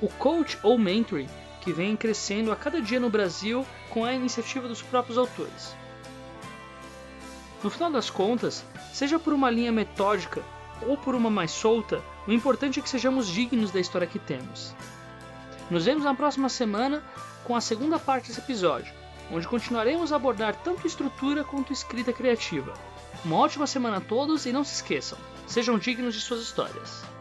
O 0.00 0.08
coach 0.08 0.58
ou 0.62 0.78
mentoring, 0.78 1.28
que 1.64 1.72
vem 1.72 1.96
crescendo 1.96 2.52
a 2.52 2.56
cada 2.56 2.80
dia 2.80 3.00
no 3.00 3.08
Brasil 3.08 3.66
com 3.88 4.04
a 4.04 4.12
iniciativa 4.12 4.68
dos 4.68 4.82
próprios 4.82 5.16
autores. 5.16 5.74
No 7.62 7.70
final 7.70 7.90
das 7.90 8.10
contas, 8.10 8.62
seja 8.92 9.18
por 9.18 9.32
uma 9.32 9.50
linha 9.50 9.72
metódica 9.72 10.42
ou 10.82 10.98
por 10.98 11.14
uma 11.14 11.30
mais 11.30 11.50
solta, 11.50 12.02
o 12.28 12.32
importante 12.32 12.78
é 12.78 12.82
que 12.82 12.88
sejamos 12.88 13.26
dignos 13.26 13.70
da 13.70 13.80
história 13.80 14.06
que 14.06 14.18
temos. 14.18 14.74
Nos 15.70 15.86
vemos 15.86 16.04
na 16.04 16.14
próxima 16.14 16.50
semana 16.50 17.02
com 17.44 17.56
a 17.56 17.60
segunda 17.62 17.98
parte 17.98 18.28
desse 18.28 18.40
episódio, 18.40 18.92
onde 19.32 19.48
continuaremos 19.48 20.12
a 20.12 20.16
abordar 20.16 20.54
tanto 20.56 20.86
estrutura 20.86 21.42
quanto 21.42 21.72
escrita 21.72 22.12
criativa. 22.12 22.74
Uma 23.24 23.36
ótima 23.36 23.66
semana 23.66 23.96
a 23.96 24.02
todos 24.02 24.44
e 24.44 24.52
não 24.52 24.62
se 24.62 24.74
esqueçam, 24.74 25.16
sejam 25.46 25.78
dignos 25.78 26.14
de 26.14 26.20
suas 26.20 26.42
histórias. 26.42 27.13